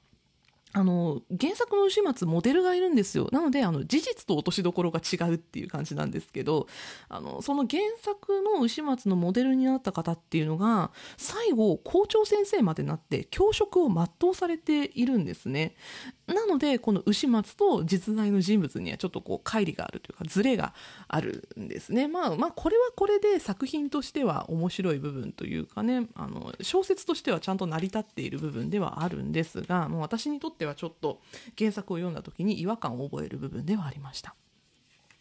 [0.75, 3.29] あの原作の牛松モデルがいるんですよ。
[3.33, 6.67] なのであの事実と落としどころが違うっていう感じなんですけど
[7.09, 15.75] あのその原作の牛松のモデルになった方っていうのが最後校長先生までなって教職を全うされているんですね。
[16.29, 20.75] なのでこの牛松と実在の人物にはちょっとこう乖離があるというかズレが
[21.09, 22.07] あるんですね。
[22.07, 31.21] まあまあこれはこれで作品としては面白い部分というかねあの小説としてはちゃんと成り立っている部分ではあるんですがもう私にとってはちょっと
[31.57, 34.35] 原作を読んだ時に違和感を覚える部分ではありました。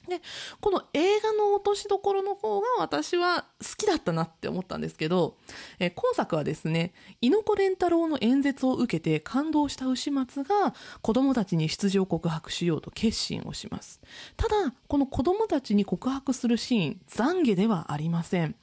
[0.07, 0.21] で
[0.61, 5.35] この映画の落としどころの方が私は好きだったなって思ったんですけど、
[5.79, 14.01] えー今作はですね猪子蓮太郎の演説を受けて感動した牛松が子供たちに出自を告白しようと決心をします。
[14.35, 18.55] ただこの子供たちに告白するシーン懺悔ではありません。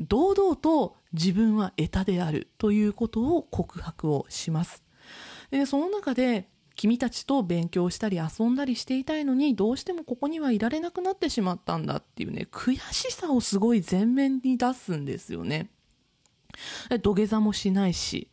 [0.00, 4.82] 堂々と自分は得たであるということを告白をします。
[5.50, 15.70] でその中で君たちと勉強したり遊んだりしていたいのにどうしてもここにはいられなくなってしまったんだっていうね悔しさをすごい前面に出すんですよね。
[17.02, 18.28] 土下座もしないし。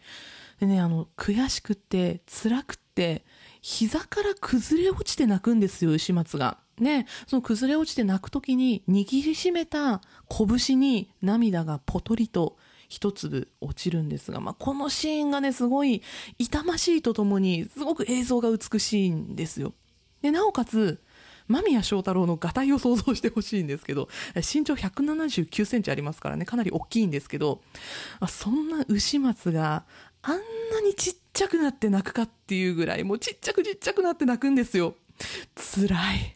[0.59, 3.25] でねあの悔しくって辛くて
[3.61, 6.59] 膝から崩れ落ちて泣くんですよ牛松が。
[6.79, 16.01] ねその崩れ落ちて泣く時に握りしめた拳に涙がポトリと一粒落ちるんですが、まあ、このシーンがねすごい
[16.37, 19.73] 痛ましいとともにすごく映像が美しいんですよ。
[20.21, 21.01] でなおかつ
[21.47, 27.61] 間宮祥太朗のがたいを想像してほしいんですけど身長179センチありますからねかなり大きいんですけど
[28.27, 29.83] そんな牛松が
[30.23, 34.95] あんなにちっちゃくなって泣くかっていうぐらいもうちっちゃくちっちゃくなって泣くんですよ。
[35.55, 36.35] 辛い。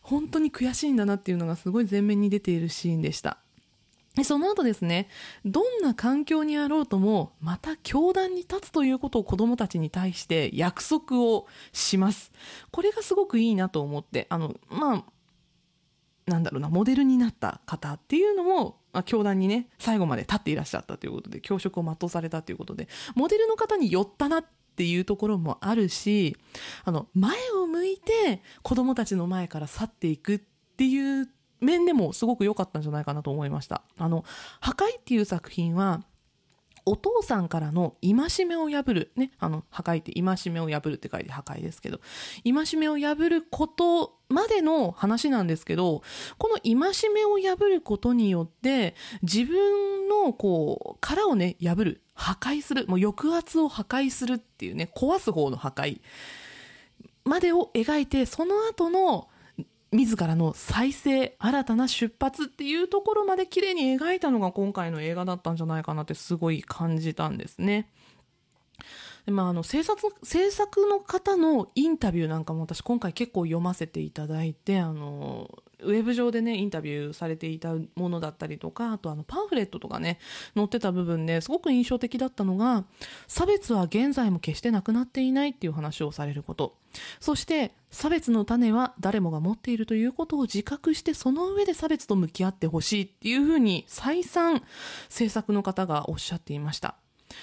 [0.00, 3.38] 本当に悔しいんだなっていうのがすごい前面に出ているシーンでした。
[4.24, 5.08] その後ですね
[5.44, 12.32] どんな環境にあろうともまた教壇に立つということを子どもたちに対して約束をします。
[12.70, 15.04] これがすごくいいなと思ってあのまあ
[16.26, 24.44] なんだろうなモデルになった方っていうのもまあ教壇にね最後まで立っていらっしゃったということで教職を全うされたということでモデルの方に寄ったなっ
[24.76, 26.36] ていうところもあるし
[26.84, 30.40] あの前を向いて子どもたちの前から去っていくっ
[30.76, 31.28] ていう
[31.60, 33.82] 面でもすごく良かったんじゃないかなと思いました。
[33.98, 34.24] あの
[34.60, 36.02] 破壊っていう作品は
[36.88, 42.00] お父さんからの戒めを破る、ね、あの破壊って戒めを破るって書いて破壊ですけど
[42.44, 46.02] 戒めを破ることまでの話なんですけど
[46.38, 52.02] この戒めを破ることによって自分のこう殻をね破る。
[52.16, 52.86] 破壊する。
[52.88, 56.00] もう抑圧を破壊するっていうね壊す方の破壊
[57.24, 59.28] までを描いてその後の
[59.92, 67.88] 自らの再生新たな出発っていうところまで綺麗に描いたのが今回の映画だったんじゃないかなってすごい感じたんですね。
[69.26, 80.18] でまあ、あの制作制作の方のインタビューなんかも私今回結構読ませていただいてあのウェブ上でねインタビューされていたものだったりとかあとあのパンフレットとかね
[80.54, 82.84] 載ってた部分ですごく印象的だったのが
[83.26, 86.76] 差別は現在も決してなくなっていないっていう話をされること。
[87.20, 94.62] そして差別の種は誰もが持っているということを自覚してその上で差別と向き合ってほしいっていうふうに再三
[95.10, 96.96] 制作の方がおっしゃっていました。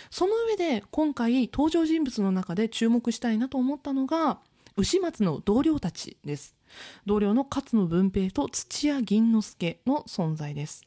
[0.10, 4.40] その上で今回登場人物の中で注目したいなと思ったのが
[4.76, 6.56] 牛松の同僚たちです。
[7.06, 10.84] 同僚の勝野文平と土屋銀之助の存在です。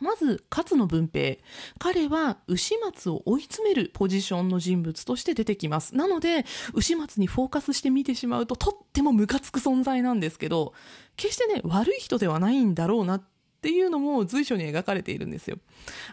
[0.00, 1.36] まず勝野文平
[1.78, 5.94] 彼は牛松を追い詰めるポジションの人物として出てきます。
[5.94, 10.74] なので牛松にフォーカスして見てしまうととってもムカつく存在なんですけど
[11.16, 13.22] 決してね悪い人ではないんだろうなっ
[13.64, 15.56] っていうのも随所に描かれているんですよ。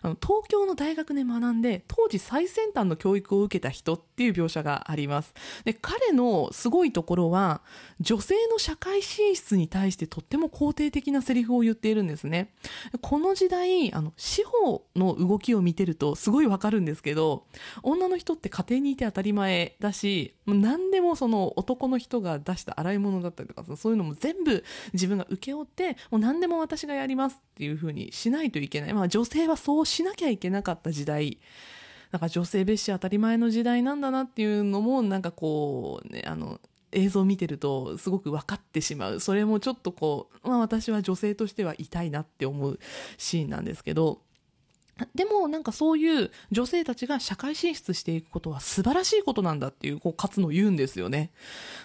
[0.01, 5.33] あの東京の大学で学んで当時最先端の教育を受けた人っていう描写があります。
[5.65, 7.61] で彼のすごいところは
[7.99, 12.53] 女性の社会進出に対してとっても肯定的なセリフを言っているんですね。
[13.01, 17.47] この時代あの司法の動きを見てるとすごいわかるんですけど
[17.83, 31.39] 女の人って家庭にいて当たり前だし何でもその男の人が出した洗い物だったりとかそういうのも全部自分が請け負ってもう何でも私がやりますっていうふうにしないといけない、まあ、女性はそうしなきゃいけなかった時代。
[32.11, 36.59] なんか女性蔑視当たり前の時代なんだなっていうのもなんかこうねあの
[36.91, 39.19] 映像を見てるとすごく分かってしまう。
[39.19, 42.79] それもちょっとこう、まあ、私は女性としては痛いなって思う
[43.17, 44.21] シーンなんですけど。
[45.15, 51.31] でもなんかそういう女性たちが社会進出していくことは素晴らしいことなんだっていうこう勝野言うんですよね。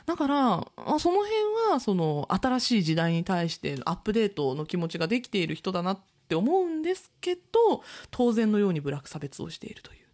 [0.06, 0.66] だから
[0.98, 1.30] その辺
[1.70, 10.06] はその新しい時代に対してアップデートの気持ちができている人だなって思うんですけど当然のようにブラック差別をしているという。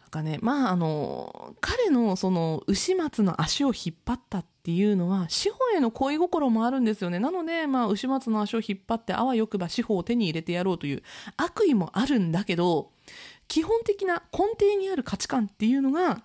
[0.00, 7.18] なんかね、まああの、彼のその牛松の足を引っ張ったっっていうのは、司法への恋心もあるんですよね。
[7.18, 11.02] なので、まあ牛松の足を引っ張ってあわよくば司法を手に入れてやろうという
[11.36, 12.92] 悪意もあるんだけど、
[13.48, 16.22] 基本的な根底にある価値観っていうのが、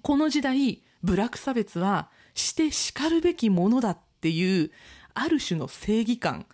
[0.00, 4.70] この時代、ブラック差別はして叱るべきものだっていう、
[5.12, 6.46] ある種の正義感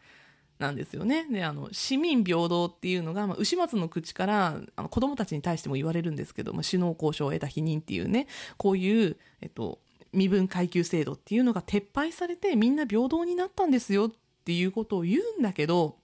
[0.58, 1.24] なんですよね。
[1.30, 8.26] で、あの、市民平等っていうのが、まあ、牛松の口から、あの、子供たちに対しても言われるんですけど、まあ、首脳交渉を得た否認っていうね、
[8.56, 9.78] こういう、えっと、
[10.12, 14.12] 身分階級制度っていうのが撤廃されて、みんな平等になったんですよっ
[14.44, 15.96] ていうことを言うんだけど、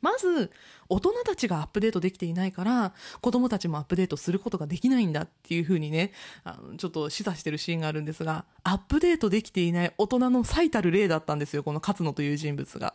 [0.00, 0.50] まず、
[0.88, 6.12] 大人たちがアップデートできていないから、子供たちもアップデートすることができないんだっていうふうにね、
[6.44, 12.94] あのちょっと示唆してるシーンがあるんですが、アップデートできていない大人の最たる例だったんですよ、この勝野という人物が。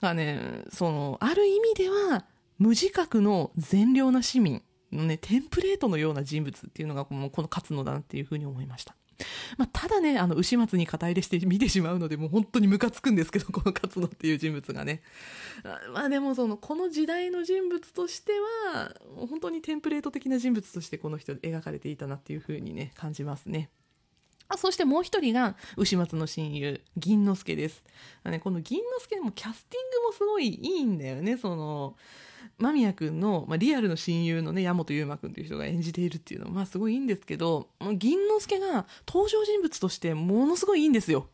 [0.00, 2.24] がね、その、ある意味では、
[2.58, 8.96] 無自覚の善良な市民のね、テンプレートのような人物っていうのがこの、この勝野だなっていうふうに思いました。
[9.56, 15.02] まあ、ただね、あの、牛松に肩入れして見てしまうので、もう本当にムカつくんですけど、 この勝野っていう人物がね。
[15.92, 18.32] まあでも、その、この時代の人物として
[18.72, 18.94] は、
[19.28, 23.70] 本当にテンプレート的な人物としてこの人描かれていたなっていうふうにね、感じますね。
[24.48, 27.84] あそしてもう一人が牛松の親友銀之助です、
[28.24, 31.96] ね、この銀之助もキャスティングもすごいいいんだよねその
[32.58, 41.28] 間宮君の、まあ、リアルの親友のね山本優馬君という人が演じているっていうのは、まあ、すごいいいんですけど銀之助が登場人物としてものすごいいいんですよ。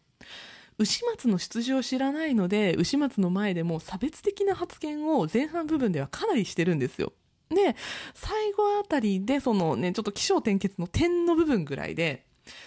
[0.78, 7.12] 牛松の出場を知らないので牛松の前でも差別的な発言を前半部分ではかなりしてるんですよ。
[7.50, 7.74] で
[8.14, 12.24] 最後あたりでそのねちょっと起承転結の点の部分ぐらいで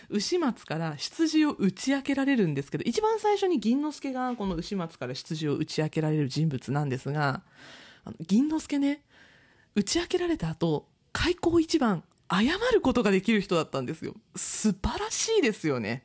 [0.10, 7.42] 牛松から出自を打ち明けられるんですけど一番最初に銀之助がこの牛松から出自を打ち明けられる人物なんですが
[8.06, 9.02] あの銀之助ね
[9.76, 14.16] 打ち明けられた後開口一番謝ることができる人だったんですよ。
[14.36, 16.04] 素晴らしいですよね。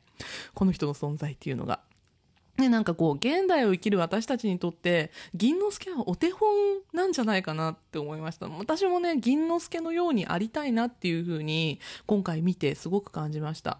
[0.53, 1.79] この人の存在っていうのが。
[2.57, 6.49] ね、なんかこう現代を生きる私たちにとって銀之助はお手本
[6.91, 8.47] なんじゃないかなって思いました。
[8.47, 13.79] 私もね銀之助のようにありたいなっていうふうに今回見てすごく感じました。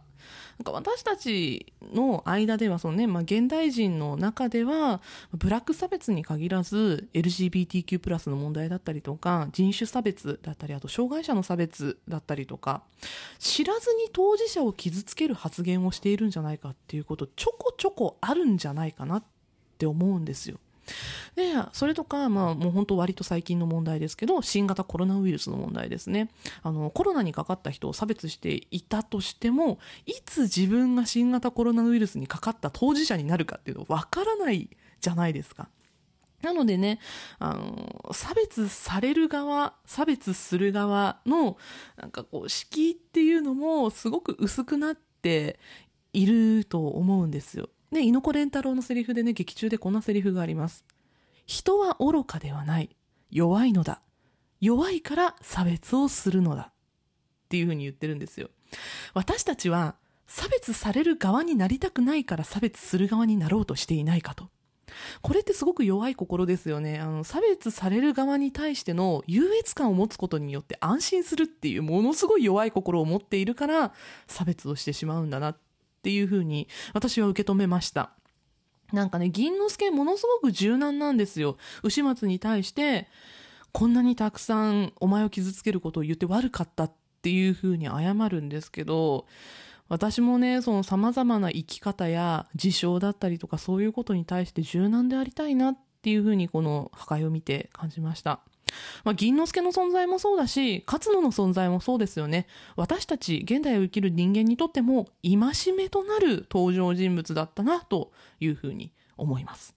[0.60, 5.01] なんか私たちの間ではそのね、まあ、現代人の中では
[5.34, 12.84] ブラック差別に限らず LGBTQ+ プラスの問題だったりとか人種差別だったりあと障害者の差別だったりとか
[13.39, 19.23] 知らずに当事者を傷つける発言をしているんじゃないかっていうことちょこちょこあるんじゃないかなっ
[19.77, 20.58] て思うんですよ。
[21.36, 26.30] でそれとか、まあ、もう本当割と最近の問題ですけど新型コロナウイルスの問題ですね
[26.63, 34.69] あのコロナにかかった人を差別していたとしてもいつ自分が新型コロナウイルスにかかった当事者になるかっていうの分からない
[35.00, 35.69] じゃないですか。
[36.41, 37.00] なのでね、
[37.39, 41.58] あの、差別される側、差別する側の、
[41.97, 45.60] なんかこう、敷居っていうのもすごく薄くなって
[46.13, 47.69] いると思うんですよ。
[47.91, 50.84] ね、猪子蓮太郎のセリフでね、劇中でこんなセリフがあります。
[51.45, 52.95] 人は愚かではない。
[53.32, 54.02] 弱いのだ。
[54.60, 56.63] 弱いから差別をするのだ。
[56.63, 56.73] っ
[57.50, 58.50] ていうふうに言ってるんですよ。
[59.13, 59.95] 私たちは
[60.28, 64.50] 差別される側になりたくないから差別する側になろうとしていないかと。
[65.21, 67.00] これってすごく弱い心ですよね。
[67.00, 73.94] あの、差別される側に対しての優越感を持つことによって安心するっていうものすごい弱い心を持っているから
[74.27, 75.58] 差別をしてしまうんだなっ
[76.02, 78.12] ていうふうに私は受け止めました。
[78.93, 81.58] なんかね、銀之助ものすごく柔軟なんですよ。
[81.83, 83.08] 牛松に対して、
[83.73, 86.91] こんなにたくさんお前を傷つけることを言って悪かったっ
[87.21, 89.25] ていうふうに謝るんですけど、
[89.89, 98.41] 私もね、その様々な生き方や事象だったりとかそういうことに対して柔軟でありたいなっていうふうにこの破壊を見て感じました。
[99.04, 102.48] まあ、銀之助の存在もそうだし、勝野の存在もそうですよね。
[102.76, 109.76] 私たち現代を生きる人間にとっても戒めとなる登場人物だったなというふうに思います。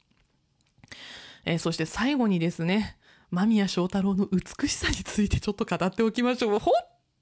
[1.45, 2.97] えーそして最後にですね、
[3.30, 6.59] 間宮祥太郎の美しさについてちょっと語っておきましょう。
[6.59, 6.72] 本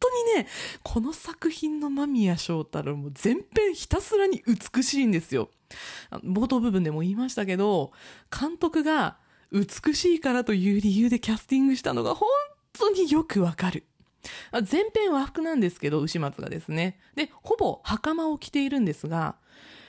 [0.01, 0.49] 当にね、
[0.83, 5.51] この作品の間宮祥太郎も全編ひたすらに美しいんですよ。
[6.25, 7.93] 冒頭部分でも言いましたけど、
[8.37, 9.19] 監督が
[9.53, 12.29] 美しいからという理由でキャスティングしたのが本
[12.73, 13.85] 当によくわかる。
[14.51, 16.99] あ全編和服なんですけど、牛松がですね。
[17.15, 19.37] で、ほぼ袴を着ているんですが、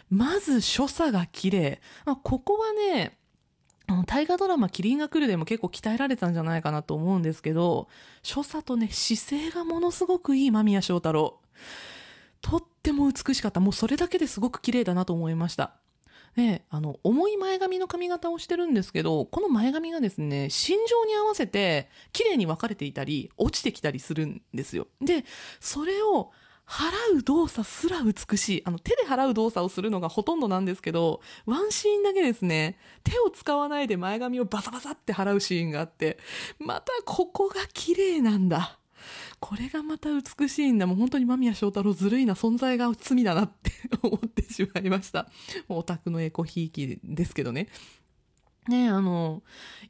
[0.10, 1.82] まず所作が綺麗。
[2.06, 3.20] まあここはね、
[4.06, 7.88] 大河ドラマ「キリンが来る」でも結構鍛えられたんじゃないかなと思うんですけど
[8.22, 11.40] 所作とね姿勢がものすごくいい間宮祥太郎
[12.42, 15.79] とっても美しかったもうそれだけですごく綺麗だなと思いました
[16.36, 25.26] であの重い前髪の髪型をしてるんですけどこの前髪がですね心情に合わせて綺麗に分かれていたり落ちてきたりするんですよで
[25.60, 26.32] それを
[26.70, 28.62] 払う動作すら美しい。
[28.64, 36.20] あの、手で払う動作をするのがほとんどなんですけど、ワンシーンだけですね、手を使わないで前髪をバサバサって払うシーンがあって、
[36.60, 38.78] またここが綺麗なんだ。
[39.40, 40.86] これがまた美しいんだ。
[40.86, 43.72] もう本当に間宮祥太郎ずるいな存在が罪だなって
[44.04, 45.30] 思ってしまいました。
[45.70, 47.68] オタクのエコひいきですけどね。
[48.68, 49.42] ねあの、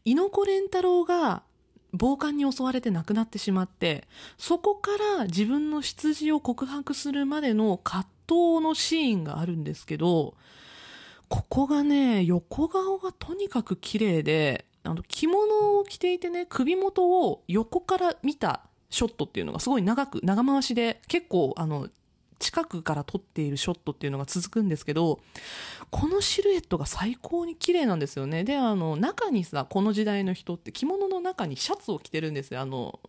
[0.06, 1.43] 猪子蓮太郎が
[1.91, 10.36] 暴漢に襲われて亡くなってしまって、そこから自分の出自を告白するまでの葛藤のシーンがあるんですけど、
[11.28, 21.90] ここがね、横顔がとにかく綺麗で、あの、着物を着ていてね、首元を横から見たショットっていうのがすごい長く、長回しで、結構、あの、
[22.40, 25.20] 近くから撮っているショットっていうのが続くんですけど、
[25.92, 28.44] このシルエットが最高に綺麗なんですよね。
[28.44, 32.62] で、あの、中にさ、この時代の人って着物の中にシャツを着てるんですよ。
[32.62, 33.00] あの、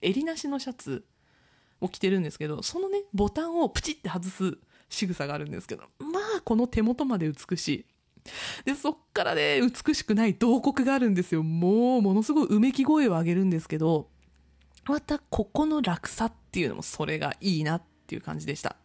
[0.00, 1.04] 襟なしのシャツ
[1.80, 4.58] を着てるんですけど、そのね、ボタンをプチって外す
[4.88, 7.86] 仕草があるんですけど、まあ、この手元まで美しい。
[8.64, 11.42] で、そっからね、美しくない洞窟があるんですよ。
[11.42, 14.08] もう、ものすごいうめき声を上げるんですけど、
[14.88, 18.76] また、ここの落差っていうのも、それがいいなっていう感じでした。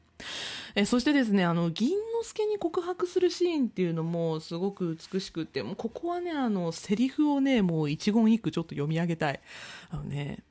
[0.75, 9.39] えそしてですね、あの、銀之助に告白するシーンっていうのもすごく美しくて、もうここはね、あの、セリフをね、もう一言一句ちょっと読み上げたい。
[9.89, 10.43] あのね、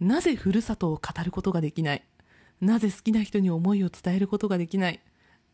[0.00, 2.04] なぜふるさとを語ることができない？
[2.60, 5.00] なぜ好きな人に思いを伝えることができない？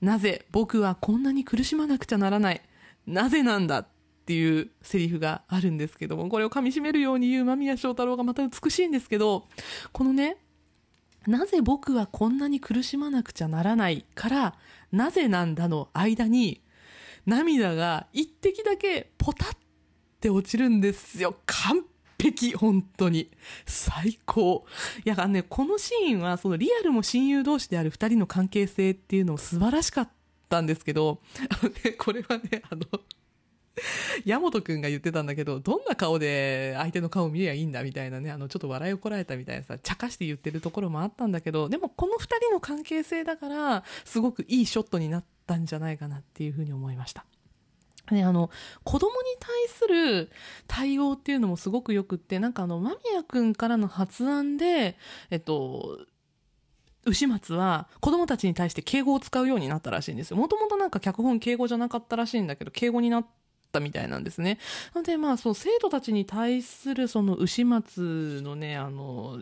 [0.01, 2.63] なぜ僕はこんなに苦しまなくちゃならない？
[3.07, 3.81] なぜなんだ？
[3.81, 3.89] っ
[4.29, 9.47] ていうセリフがあるんですけども、これを噛み締めるように言う間宮祥太郎がまた美しいんですけど、
[9.91, 10.37] このね、
[11.27, 14.55] なぜ僕はこんなに苦しまなくちゃならないから、
[14.93, 16.61] なぜなんだの間に、
[17.25, 19.49] 涙が一滴だけポタっ
[20.21, 21.37] て落ちるんですよ。
[21.47, 21.87] 完
[22.23, 23.31] 璧、本当に。
[23.65, 24.67] 最高。
[25.07, 30.11] いや、あのね、このシーンは、そのリアルも親友同士である二人の関係性っていうのも素晴らしかっ
[30.51, 32.83] たんですけど、あのね、これはね、あの、
[34.25, 47.25] 山本くんが言ってたんだけど、どんな顔で相手の顔を見りゃいいんだみたいなね、あの、ちょっと笑いをこらえたみたいなさ、茶化して言ってるところもあったんだけど、でもこの二人の関係性だから、すごくいいショットになったんじゃないかなっていうふうに思いました。
[48.11, 48.51] ね、あの、
[48.85, 50.31] 子供に対する
[50.67, 54.97] 対応っていうのもすごくよくって、なんかあの、間宮くんからの発案で、
[55.31, 55.99] えっと、
[57.05, 60.37] 牛松は子供たちに対して敬語を使うようになったらしいんですよ。
[60.37, 63.27] もともとなんか脚本敬語じゃなかったらしいんだけど、敬語になっ
[63.71, 64.59] たみたいなんですね。
[64.95, 69.39] なのでまあそう、生徒たちに対するその牛松のね、あの、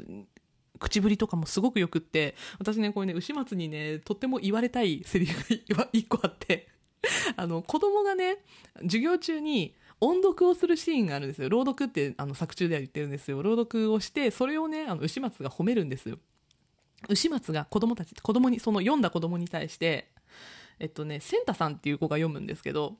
[0.78, 6.68] 口ぶりとかもすごくよくって、私ね、これね、牛松にね、とっても言われたいセリフが 一個あって、
[7.36, 8.38] あの、子供がね、
[8.82, 11.48] 授業中に音読をするシーンがあるんですよ。
[11.48, 13.42] 朗読ってあの作中では言ってるんですよ。
[13.42, 16.18] 朗読をして、それをね、あの、牛松が褒めるんですよ。
[17.08, 20.10] 牛松が子供たち、子供に、その読んだ子供に対して、
[20.78, 22.96] えっとね、センタさんっていう子が読むんですけど、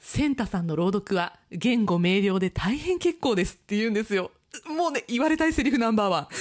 [0.00, 4.30] センタさんの朗読は言語明瞭で大変結構ですって言うんですよ。
[4.66, 6.28] もうね、言われたいセリフナンバーワン。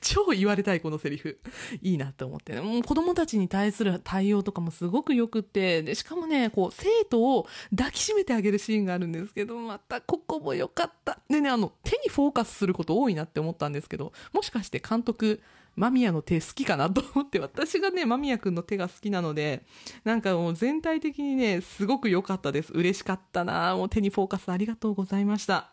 [0.00, 1.38] 超言われたいこのセリフ。
[1.80, 2.60] いいなって思ってね。
[2.60, 11.18] もう子供たちに対する対応とかもすごくよくて、で、しかもね、こう、生徒を抱きしめてあげるシーンがあるんですけど、またここも良かった。
[11.28, 15.40] でね、あの、手にフォーカスすること多いなって思ったんですけど、もしかして監督、
[15.76, 19.64] 間宮の手好きかなと思って、私がね、間宮くんの手が好きなので、
[20.04, 22.72] なんかもう全体的にね、すごく良かったです。
[22.72, 25.72] 嬉しかったなもう手にフォーカスありがとうございました。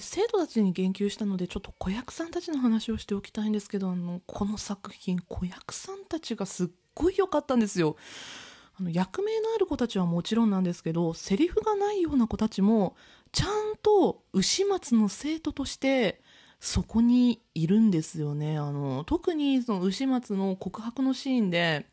[0.00, 7.96] 生徒たちに言及したのでちょっと子役さんたちの話をしておきたいんですけどあのこの作品子役さんたちがすっごい良かったんですよ
[8.78, 12.96] あの役名のある子たちはもちろんなんですけどセリフがないような子たちも
[13.32, 16.20] ちゃんと牛松の生徒として
[16.60, 21.86] そこにいるんですよねあの特にその牛松の告白のシーンで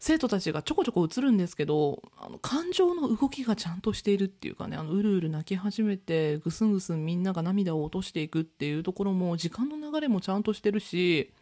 [0.00, 11.32] 生徒たちがちょこちょこ映るんですけどあの感情の動きがちゃんとしているっていうかねあのうるうる泣き始めてぐすんぐすんみんなが涙を落としていくっていうところも時間の流れもちゃんとしてるし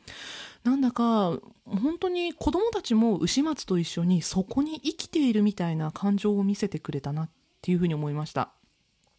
[0.65, 7.31] なんだか本当に子供たちも牛松と一緒にそこに生きているみたいな感情を見せてくれたなっ
[7.61, 8.56] ていうふうに思いました。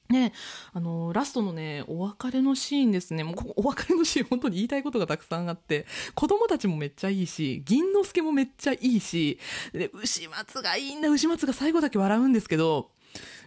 [0.09, 0.33] ね、
[0.73, 3.23] あのラストのねお別れのシーンですね。
[3.23, 5.85] もうお別れのシーン本当に言いたいことがたくさんあって。
[6.15, 9.39] 子供たちもめっちゃいいし銀之助もめっちゃいいし
[9.73, 11.09] で牛松がいいんだ。
[11.09, 12.91] 牛松が最後だけ笑うんですけど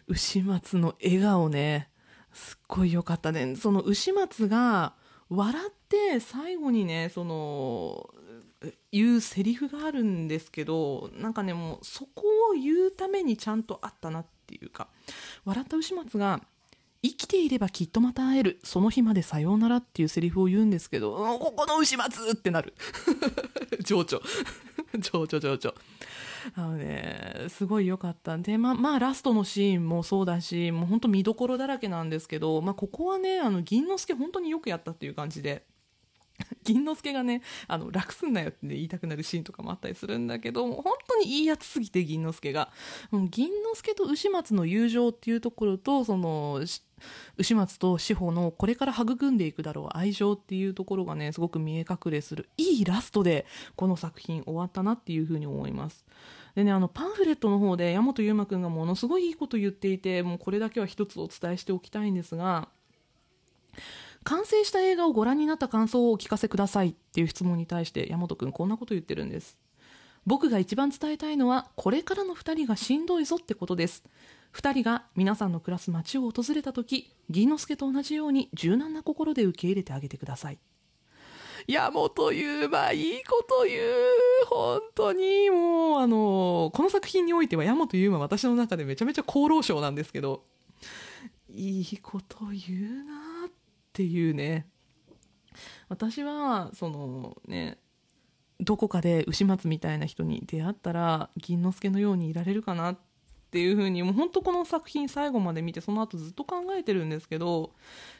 [0.06, 1.88] 牛松の笑顔ね
[2.32, 3.56] すっごい良かったね。
[3.56, 4.94] その牛松が
[5.28, 8.10] 笑って最後にねその
[8.92, 14.88] 言うセリフがあるんですけどなんかねもうそこを言うためにちゃんとあったなってていうか
[15.44, 16.40] 笑った牛松が
[17.02, 22.74] 生きていればきっとまた会えるその日までさようならっていうセリフを言うんですけど、うん、ここの牛松ってなる。
[23.82, 24.20] 情緒。
[25.00, 25.74] 情緒情緒。
[26.54, 28.36] あのねすごい良かった。
[28.36, 35.64] んでままあラストのシーンもそうだしもう本当見どころだらけなんですけど、まあ、ここはねあの銀之助本当によくやったっていう感じで。
[36.64, 42.70] 銀之助がねあの楽すんなよって、言いたくなるシーンとかもあったりするんだけど本当にいいやつすぎて銀之助が。
[43.12, 46.60] 銀之助と牛松の友情っていうところとその
[47.36, 56.04] 牛松と志保のこれから育んでいくだろう愛情っていうところがねすごく見え隠れするいいラストでこの作品終わったなっていうふうに思います。
[56.54, 62.68] でねあのパンフレットの方で大和優馬くんがものすごいいいこと言っていてもうこれだけは一つお伝えしておきたいんですが
[64.24, 69.56] 完成した映画をご覧になった感想をお聞かせくださいっていう質問に対して大和くんこんなこと言ってるんです。
[70.26, 74.04] 僕が一番伝えたいのはこれからの2人がしんどいぞってことです。
[74.54, 80.58] 2人が皆さんの暮らす街を訪れた時銀之助と同じように柔軟な心で受け入れてあげてください。
[81.66, 83.82] 山本優馬いいこと言う。
[84.48, 90.44] 本当にもうあのこの作品においては大和優馬私の中でめちゃめちゃ厚労省なんですけど。
[91.52, 93.29] いいこと言うな
[93.90, 94.66] っていうね。
[95.88, 97.78] 私はそのね
[98.60, 102.98] どこかで牛松みたいな人に出会ったら銀之助のようにいられるかなっ
[103.50, 107.72] ていうふうにもう本当この作品最後まで見てその後ずっと考えてるんですけど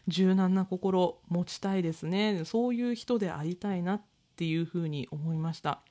[0.09, 2.45] 柔軟な心持ちたいですね。
[2.45, 4.03] そういう人でありたいなっ
[4.37, 5.83] ていうふうに思いました。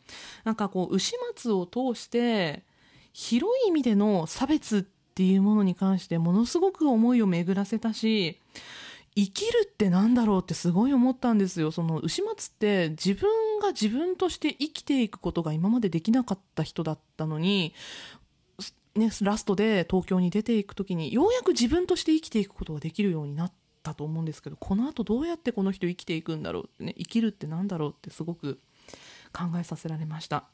[0.43, 2.63] なんかこう牛松を通して
[3.13, 8.39] 広い意味での差別っていうものに関してものすごく思いを巡らせたし
[9.16, 11.72] 生きるってなんだろうってすごい思ったんですよ。
[11.72, 17.74] その牛松って自分が自分として生きていくことが今までできなかった人だったのに、
[18.95, 23.51] ね、ラストで東京に出ていく時にようやく自分として生きていくことができるようになっ
[23.84, 28.60] たと思うんですけどこのあとどうやってこの人生きていくんだろうってね生きるってなんだろうってすごく
[29.34, 30.45] 考えさせられました。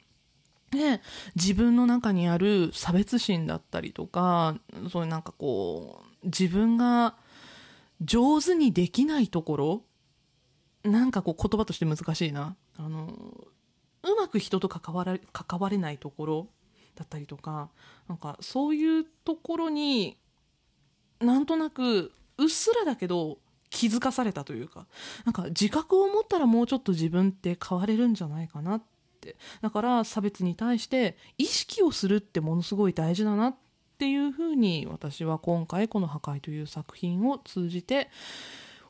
[0.72, 0.99] で
[1.36, 4.58] 自分の中にある差別心だったりとか
[4.91, 7.16] そういうなんかこう自分が
[8.01, 9.81] 上手にできないところ？
[10.83, 12.55] なんかこう言葉として難しいな。
[12.77, 13.07] あの
[14.03, 16.47] うまく人と関わら関われないところ？
[16.95, 17.69] だったりとか。
[18.07, 20.17] なんかそういうところに
[21.19, 23.39] なんとなくうっすらだけど
[23.69, 24.85] 気づかされたというか。
[25.25, 28.83] なんか自覚を持ったらもうちょっと自分って変われるんじゃないかなっ
[29.21, 29.37] て。
[29.61, 33.55] だから差別に対して意識をするってものすごい大事だなっ
[33.95, 38.09] っていうふうに私は今回この「破壊」という作品を通じて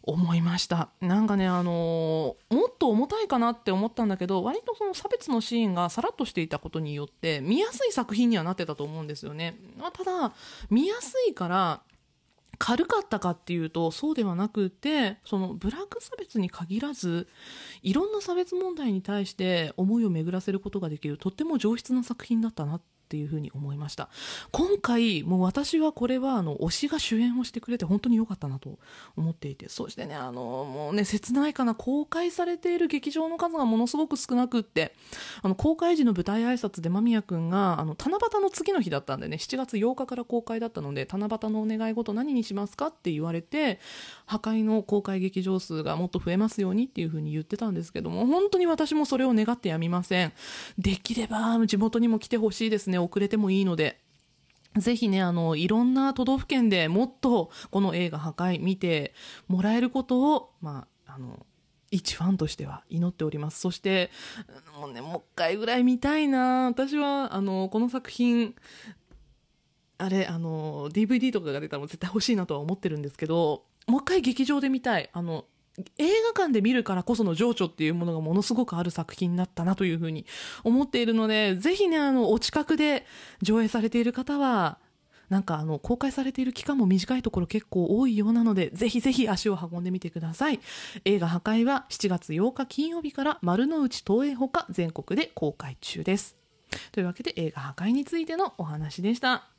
[0.02, 0.90] 思いました。
[1.00, 10.34] なんかねあのー、もっと重たいかなって思ったんだけど割とその差別のシーンがさらっとしていたことによって見やすい作品にはなってたと思うんですよね、まあ、ただ
[10.72, 11.82] 見やすいから
[12.58, 17.28] 軽かったかっていうとそうではなくてそのブラック差別に限らず
[17.84, 24.10] いろんな差別問題に対して思いを巡らせることができるとっても上質な作品だったなっていうふうに思いました。
[24.52, 28.80] 今回もう私はこれはあの推しが主演をしてくれて本当に良かったなと
[29.16, 29.70] 思っていて。
[29.70, 34.94] そしてねあのもうね切ないかな公開されている劇場の数がものすごく少なくって。
[35.42, 43.80] あの公開時の舞台挨拶で間宮君があの七夕の次の日だったんでね7月8日から公開だったので七夕のお願い事何にしますかって言われて
[44.26, 50.34] 破壊の公開劇場数がもっと増えますようにっていうふうに言ってたんですけども本当に私もそれを願ってやみません。
[50.78, 52.95] できれば地元にも来てほしいですね。
[52.96, 54.00] ね遅れてもいいので
[54.78, 59.14] ぜひね、あの、いろんな都道府県でもっとこの映画破壊見て
[59.48, 61.46] もらえることを、まあ、あの、
[61.92, 63.60] 一ファンとしては祈っております。
[63.60, 64.12] そして
[64.80, 66.66] もうねもう一回ぐらい見たいな。
[66.66, 68.56] 私はあのこの作品
[69.98, 75.10] あれあの DVD とかが出たら絶対欲しいなとは思ってるんですけどもう一回劇場で見たい。
[75.14, 75.46] あの
[75.98, 80.26] 映画館で見るからこその情緒っていうものがものすごくある作品だったなというふうに
[80.64, 83.06] 思っているのでぜひねあのお近くで
[83.42, 84.80] 上映されている方は
[85.30, 90.60] なんかあの公開されている期間も短いところ結構多いようなのでぜひぜひ足を運んでみてください。
[91.04, 96.38] 映画破壊は7月8日金曜日から丸の内東映ほか全国で公開中です。
[96.92, 99.55] というわけで映画破壊についてのお話でした。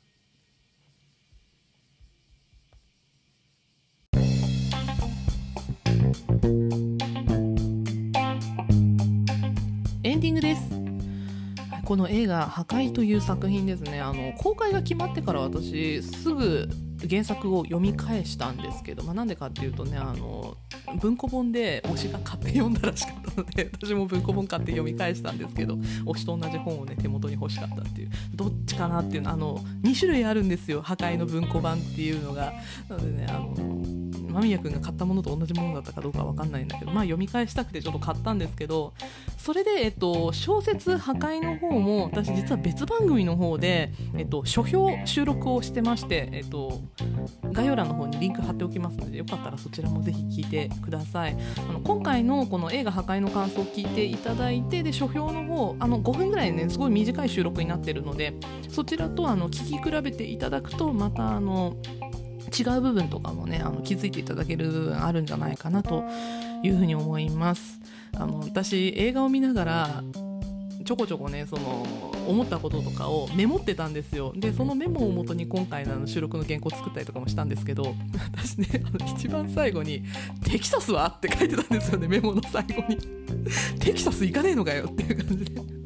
[10.37, 10.69] グです。
[11.83, 14.01] この映画「破壊」という作品ですね。
[14.01, 16.69] あの公開が決まってから私すぐ
[17.09, 20.57] 原作を読み返したんですけど、まあ、なんでかっていうとねあの
[20.99, 30.81] 文庫本で推しが買って読んだらしかったので 私も文庫本買って読み返したんですけど推しと同じ本をね手元に欲しかったっていうどっちかなっていうのあの2種類あるんですよ。
[30.83, 32.53] 破壊の文庫版っていうのが。
[32.89, 34.06] なのでねあの
[34.37, 38.93] 間宮君が買ったものと同じものだったかどうかわかんないんだけどまあ読み返したくてちょっと買ったんですけど
[39.37, 46.81] それで、えっと、小説「破壊」の方も私実は別番組の方で、えっと、書評収録をしてまして、えっと、
[47.51, 51.37] 概要欄の方にリンク貼っておきますのでよかったらそちらもぜひ聞いてください。
[51.69, 58.33] あの今回のこの映画「破壊」の感想を聞いていただいてで書評の方あの5分ぐらいねすごい短い収録になってるので
[58.69, 61.77] そちらとあの聞き比べていただくとまたあの
[62.57, 66.03] 違う部分とかもねあの気づいていただける部分あるんじゃないかなと
[66.63, 67.79] いうふうに思います。
[68.15, 70.03] あの私映画を見ながら
[70.85, 71.85] ちょこちょこねその
[72.27, 74.33] 思ったこととかをメモってたんですよ。
[74.35, 77.93] でそのメモをもとに今回の収録の原稿作ったりとかもしたんですけど
[78.33, 80.03] 私ねあの一番最後に
[80.49, 82.97] 「テキサスは?」って書いてたんですよねメモの最後に
[83.79, 85.76] 「テキサス行かねえのかよ」っていう感じで。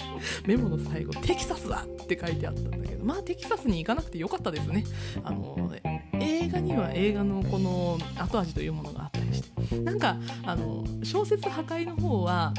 [0.45, 4.83] メモの最後「テキサスは?」って書いてあったんだけどまあテキサスに行かなくてよかったですね。
[5.23, 5.71] あの
[6.19, 9.51] 映画には映画のこの後味というものがあったりして。
[9.79, 12.53] なんかあの小説破壊の方は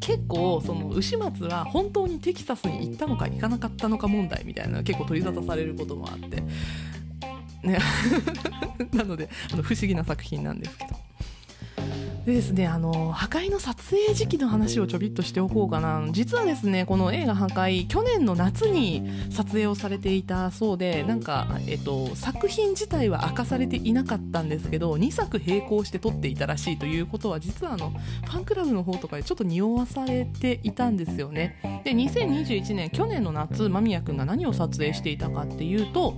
[0.00, 6.42] 結構その牛松は本当にテキサスに行ったのか行かなかったのか問題みたいな結構取り沙汰されることもあって。
[7.62, 7.78] ね。
[8.92, 11.05] なのであの不思議な作品なんですけど。
[12.26, 16.04] でですね、あの、破壊の撮影時期の話をちょびっとしておこうかな。
[16.10, 31.60] 実はですね、この映画破壊、去年の夏に撮影をされていたそうで、なんか、えっと、作品自体は明かされていなかったんですけど、2作並行して撮っていたらしいということは、実はあの、ファンクラブの方とかでちょっと匂わされていたんですよね。
[31.84, 36.16] で、2021年、去年の夏、間宮君が何を撮影していたかっていうと、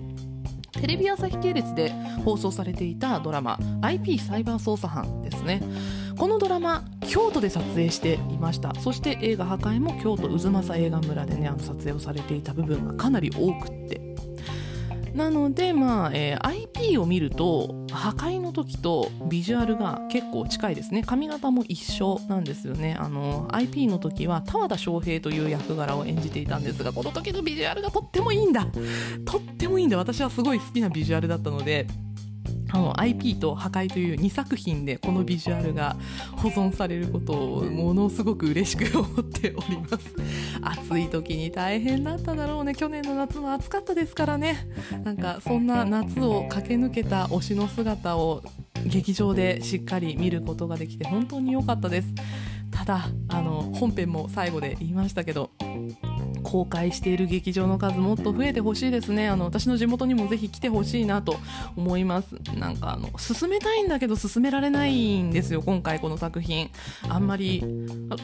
[0.81, 1.91] テレビ朝日系列で
[2.24, 5.61] 放送されていたドラマ IP サイバー捜査班ですね。
[6.16, 8.72] このドラマ京都で撮影していました。
[8.81, 14.07] そして映画破壊も京都渦政映画村でねあの撮影をされていた部分がかなり多くって。
[15.14, 21.02] なので、まあえー、IP を見ると破壊の時とビジュアルが結構近いですね。
[21.02, 22.96] 髪型も一緒なんですよね。
[22.98, 28.66] あの IP の時は田和田翔平という役柄を演じていたんですがこの時のビジュアルがとってもいいんだ。
[29.24, 29.96] とってもいいんだ。
[29.96, 31.86] 私はすごい好きなビジュアルだったので
[32.71, 35.97] あの IP と破壊という2作品でこのビジュアルが
[36.37, 40.14] 保存されることをものすごく嬉しく思っております。
[40.61, 42.75] 暑い時に大変だっただろうね。
[42.75, 44.69] 去年の夏も暑かったですからね。
[45.05, 48.43] なんかそんな夏を駆け抜けた推しの姿を
[48.85, 52.12] 劇場でしっかり見ることができて本当に良かったです。
[52.71, 55.51] ただあの本編も最後で言いましたけど
[56.49, 59.28] 公開している劇場の数もっと増えてほしいですね。
[59.28, 61.36] あの私の地元にもぜひ来てほしいなと
[61.76, 62.36] 思います。
[62.57, 66.70] なんかあの進めたいんだけど進められないんですよ今回この作品。
[67.09, 67.62] あんまり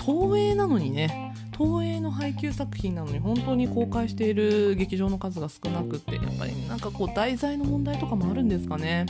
[0.01, 1.35] 東映なのにね。
[1.57, 9.07] 東映の配給作品なのに本当に公開している劇場の数が少なくってやっぱりなんかこう題材の問題とかもあるんですかね。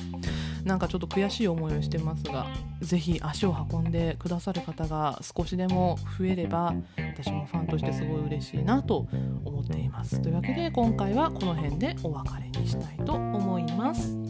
[0.64, 2.46] なんかちょっと悔しい思いをしてますが
[2.80, 9.06] ぜひ足を運んでくださる方が少しでも増えれば私もファンとしてすごい嬉しいなと
[9.44, 10.20] 思っています。
[10.20, 14.23] というわけで今回はこの辺でお別れにしたいと思います。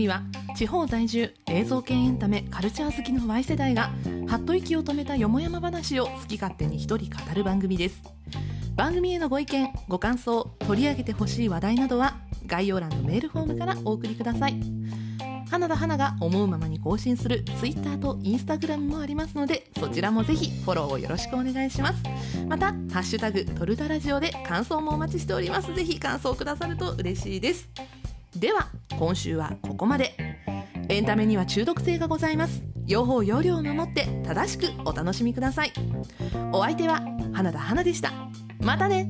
[0.00, 0.22] ンラジオ遊びは
[0.56, 3.90] 地方在住映像系エンタメカルチャー好きの Y 世代が
[4.28, 8.02] はっと息を止めたよもやま話を好き勝手に一人語る番組です。
[8.76, 14.54] 番組へのご意見ご感想取り上げてほしい話題などは概要欄のメールフォームからお送りください。
[15.50, 22.02] 花田花が思うままに更新する Twitter と Instagram もありますのでそちらもぜひフォローをよろしくお願いします。
[22.48, 25.74] また「ハッシュタグトルタラジオ」で感想もお待ちしております。
[25.74, 27.68] ぜひ感想くださると嬉しいです。
[28.36, 28.68] では
[28.98, 30.14] 今週はここまで。
[30.88, 32.62] エンタメには中毒性がございます。
[32.86, 35.72] 用法用量を守って正しくお楽しみください。
[36.52, 37.00] お相手は
[37.32, 38.12] 花田花でした。
[38.60, 39.08] またね。